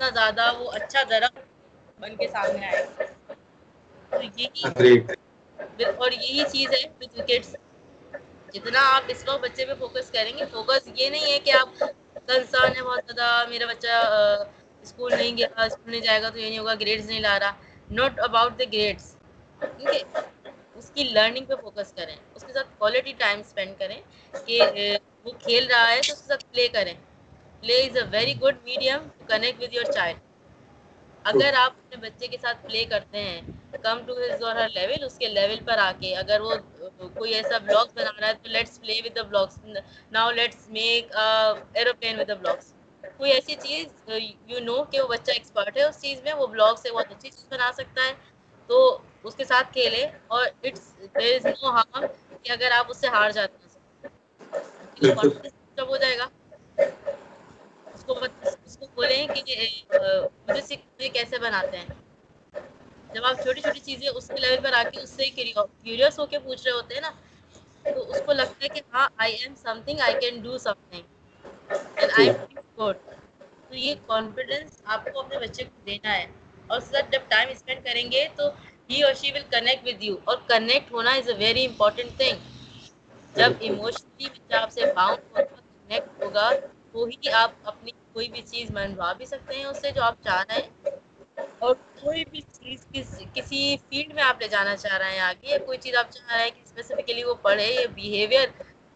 اتنا 0.00 0.10
زیادہ 0.12 0.52
وہ 0.54 0.70
اچھا 0.72 1.02
درخت 1.10 1.38
بن 1.98 2.16
کے 2.16 2.28
سامنے 2.28 2.66
آئے 2.66 2.82
تو 4.12 4.22
یہی 4.34 4.64
اور 5.96 6.12
یہی 6.12 6.44
چیز 6.46 6.72
ہے 6.72 6.82
وتھ 6.92 7.14
وکٹس 7.14 7.54
جتنا 8.54 8.80
آپ 8.86 9.02
اس 9.08 9.24
وقت 9.26 9.40
بچے 9.42 9.64
پہ 9.66 9.74
فوکس 9.78 10.10
کریں 10.10 10.32
گے 10.32 10.44
فوکس 10.46 10.88
یہ 10.94 11.10
نہیں 11.10 11.32
ہے 11.32 11.38
کہ 11.40 11.52
آپ 11.54 11.68
کنسرن 12.28 12.76
ہے 12.76 12.82
بہت 12.82 13.00
زیادہ 13.06 13.48
میرا 13.50 13.66
بچہ 13.66 13.94
اسکول 14.84 15.12
نہیں 15.12 15.36
گیا 15.36 15.46
اسکول 15.58 15.90
نہیں 15.90 16.00
جائے 16.00 16.22
گا 16.22 16.30
تو 16.30 16.38
یہ 16.38 16.48
نہیں 16.48 16.58
ہوگا 16.58 16.74
گریڈس 16.76 17.06
نہیں 17.06 17.20
لا 17.20 17.38
رہا۔ 17.38 17.52
ناٹ 17.90 18.18
اباؤٹ 18.20 18.58
دا 18.58 18.64
گریڈس 18.72 19.14
ٹھیک 19.60 19.88
ہے 19.88 20.02
اس 20.76 20.90
کی 20.90 21.04
لرننگ 21.06 21.44
پہ 21.46 21.54
فوکس 21.56 21.92
کریں 21.92 22.16
اس 22.34 22.44
کے 22.44 22.52
ساتھ 22.52 22.68
کوالٹی 22.78 23.12
ٹائم 23.18 23.40
اسپینڈ 23.40 23.78
کریں 23.78 24.00
کہ 24.46 24.58
وہ 25.24 25.32
کھیل 25.38 25.66
رہا 25.66 25.90
ہے 25.90 26.02
تو 26.02 26.12
اس 26.12 26.20
کے 26.20 26.26
ساتھ 26.26 26.44
پلے 26.46 26.66
کریں۔ 26.70 26.94
Play 27.62 27.76
is 27.82 27.96
a 27.96 28.02
very 28.10 28.34
good 28.42 28.56
medium 28.64 29.08
to 29.08 29.24
connect 29.28 29.62
with 29.62 29.74
your 29.74 29.92
child 29.92 30.28
اگر 31.24 31.54
آپ 31.56 31.72
اپنے 31.72 31.96
بچے 32.00 32.26
کے 32.26 32.36
ساتھ 32.36 32.62
پلے 32.62 32.84
کرتے 32.90 33.22
ہیں 33.22 33.40
come 33.82 33.98
to 34.06 34.12
his 34.14 34.42
or 34.42 34.56
Hare 34.56 34.68
level 34.70 35.04
اس 35.04 35.18
کے 35.18 35.28
لیول 35.28 35.64
پر 35.64 35.78
آ 35.78 35.90
کے 36.00 36.14
اگر 36.16 36.40
وہ 36.40 36.54
کوئی 37.14 37.34
ایسا 37.34 37.58
بلاگس 37.58 37.92
بنا 37.94 38.10
رہا 38.10 38.28
ہے 38.28 38.34
تو 38.34 38.48
let's 38.48 38.80
play 38.80 39.00
with 39.04 39.16
the 39.16 39.22
blocks 39.22 39.58
now 40.12 40.30
let's 40.30 40.68
make 40.70 41.12
aeroplane 41.14 42.20
with 42.20 42.28
the 42.28 42.34
blocks 42.34 42.72
کوئی 43.18 43.32
ایسی 43.32 43.54
چیز 43.58 44.10
یو 44.48 44.60
نو 44.60 44.82
کہ 44.84 45.00
وہ 45.00 45.08
بچہ 45.08 45.30
ایکسپرٹ 45.30 45.76
ہے 45.76 45.82
اس 45.82 46.00
چیز 46.02 46.22
میں 46.24 46.34
وہ 46.34 46.46
بلاگ 46.48 46.74
سے 46.74 46.90
بہت 46.90 47.10
اچھی 47.10 47.30
چیز 47.30 47.44
بنا 47.50 47.70
سکتا 47.74 48.06
ہے 48.06 48.12
تو 48.70 48.76
اس 49.24 49.34
کے 49.34 49.44
ساتھ 49.44 49.72
کھیلے 49.72 50.04
اور 50.28 50.46
it's 50.62 50.92
there 51.14 51.34
is 51.34 51.46
no 51.46 51.70
harm 51.70 52.06
کہ 52.42 52.52
اگر 52.52 52.70
آپ 52.72 52.86
اس 52.88 52.96
سے 52.96 53.08
ہار 53.08 53.30
جاتے 53.30 53.54
ہیں 53.56 53.68
ہو 55.80 55.96
جائے 55.96 56.16
گا 56.18 56.26
کو 58.10 58.18
اس 58.62 58.76
کو 58.78 58.86
بولیں 58.94 59.26
کہ 59.36 59.56
مجھے 60.46 60.76
کیسے 61.10 61.38
بناتے 61.40 61.78
ہیں؟ 61.78 61.88
جب 63.10 63.24
آپ 63.24 63.36
چھوٹی 63.36 63.60
چھوٹی 63.60 63.80
چیزیں 63.80 64.08
اس 64.08 64.28
کے 64.28 64.36
لیول 64.36 64.60
پر 64.60 64.72
آ 64.72 64.82
کے 64.84 65.00
اس 65.00 65.10
سے 65.10 65.28
کیوریس 65.30 66.18
ہو 66.18 66.26
کے 66.26 66.38
پوچھ 66.40 66.62
رہے 66.64 66.72
ہوتے 66.72 66.94
ہیں 66.94 67.00
نا 67.00 67.10
تو 67.84 68.10
اس 68.10 68.20
کو 68.22 68.32
لگتا 68.32 68.64
ہے 68.64 68.68
کہ 68.70 68.80
ہاں 68.92 69.08
I 69.18 69.34
am 69.36 69.54
something 69.84 70.00
I 70.00 70.14
can 70.20 70.40
do 70.42 70.58
something 70.88 71.04
and 71.96 72.10
I 72.14 72.28
good 72.78 72.96
تو 73.68 73.74
یہ 73.76 73.94
کانفیڈینس 74.06 74.70
آپ 74.86 75.04
کو 75.04 75.20
اپنے 75.20 75.38
بچے 75.38 75.64
کو 75.64 75.80
دینا 75.86 76.12
ہے 76.12 76.26
اور 76.68 76.80
ساتھ 76.82 77.10
جب 77.10 77.20
ٹائم 77.28 77.48
اسپینڈ 77.50 77.84
کریں 77.84 78.10
گے 78.12 78.26
تو 78.36 78.48
ہی 78.90 79.02
اور 79.02 79.14
she 79.14 79.30
will 79.32 79.42
connect 79.50 79.86
with 79.86 80.02
you 80.02 80.16
اور 80.24 80.36
کنیکٹ 80.46 80.92
ہونا 80.92 81.10
is 81.14 81.28
a 81.28 81.34
very 81.38 81.64
important 81.66 82.16
thing 82.16 82.38
جب 83.34 83.52
ایموشنلی 83.60 84.28
بچہ 84.28 84.56
آپ 84.56 84.70
سے 84.72 84.92
باؤنڈ 84.94 85.20
ہوگا 85.28 85.44
کنیکٹ 85.46 86.22
ہوگا 86.22 86.48
تو 86.92 87.04
ہی 87.06 87.30
آپ 87.34 87.52
اپنی 87.64 87.90
کوئی 88.14 88.28
بھی 88.28 88.42
چیز 88.44 88.70
منوا 88.72 89.12
بھی 89.14 89.26
سکتے 89.26 89.56
ہیں 89.56 89.64
اس 89.64 89.80
سے 89.80 89.90
جو 89.90 90.02
آپ 90.02 90.22
چاہ 90.24 90.42
رہے 90.42 90.60
ہیں۔ 90.60 90.90
اور 91.60 91.74
کوئی 92.00 92.24
بھی 92.24 92.40
چیز 92.52 92.86
کسی 93.34 93.60
فیلڈ 93.80 94.12
میں 94.14 94.22
آپ 94.22 94.40
لے 94.40 94.48
جانا 94.48 94.76
چاہ 94.76 94.96
رہے 94.98 95.12
ہیں 95.12 95.20
آگے 95.22 95.48
یا 95.48 95.58
کوئی 95.66 95.78
چیز 95.78 95.94
آپ 95.96 96.10
چاہ 96.10 96.32
رہے 96.32 96.42
ہیں 96.42 96.50
کہ 96.50 96.60
اسپیسیفکلی 96.62 97.24
وہ 97.24 97.34
پڑھے 97.42 97.66
یا 97.66 97.86
بیہیویئر 97.94 98.48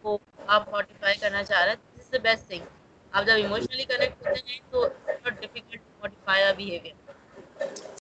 کو 0.05 0.18
آپ 0.48 0.68
ماڈیفائی 0.68 1.16
کرنا 1.18 1.42
چاہ 1.44 1.64
رہے 1.64 1.70
ہیں 1.70 1.96
دس 1.96 2.05
از 2.05 2.12
دا 2.12 2.18
بیسٹ 2.22 2.48
تھنگ 2.48 2.64
آپ 3.12 3.27
جب 3.27 3.37
ایموشنلی 3.37 3.85
کنیکٹ 3.87 4.27
ہوتے 4.27 4.50
ہیں 4.50 4.59
تو 4.70 4.87
not 5.09 5.40
difficult 5.40 5.81
to 5.81 5.98
modify 6.00 6.53
behaviour 6.57 8.03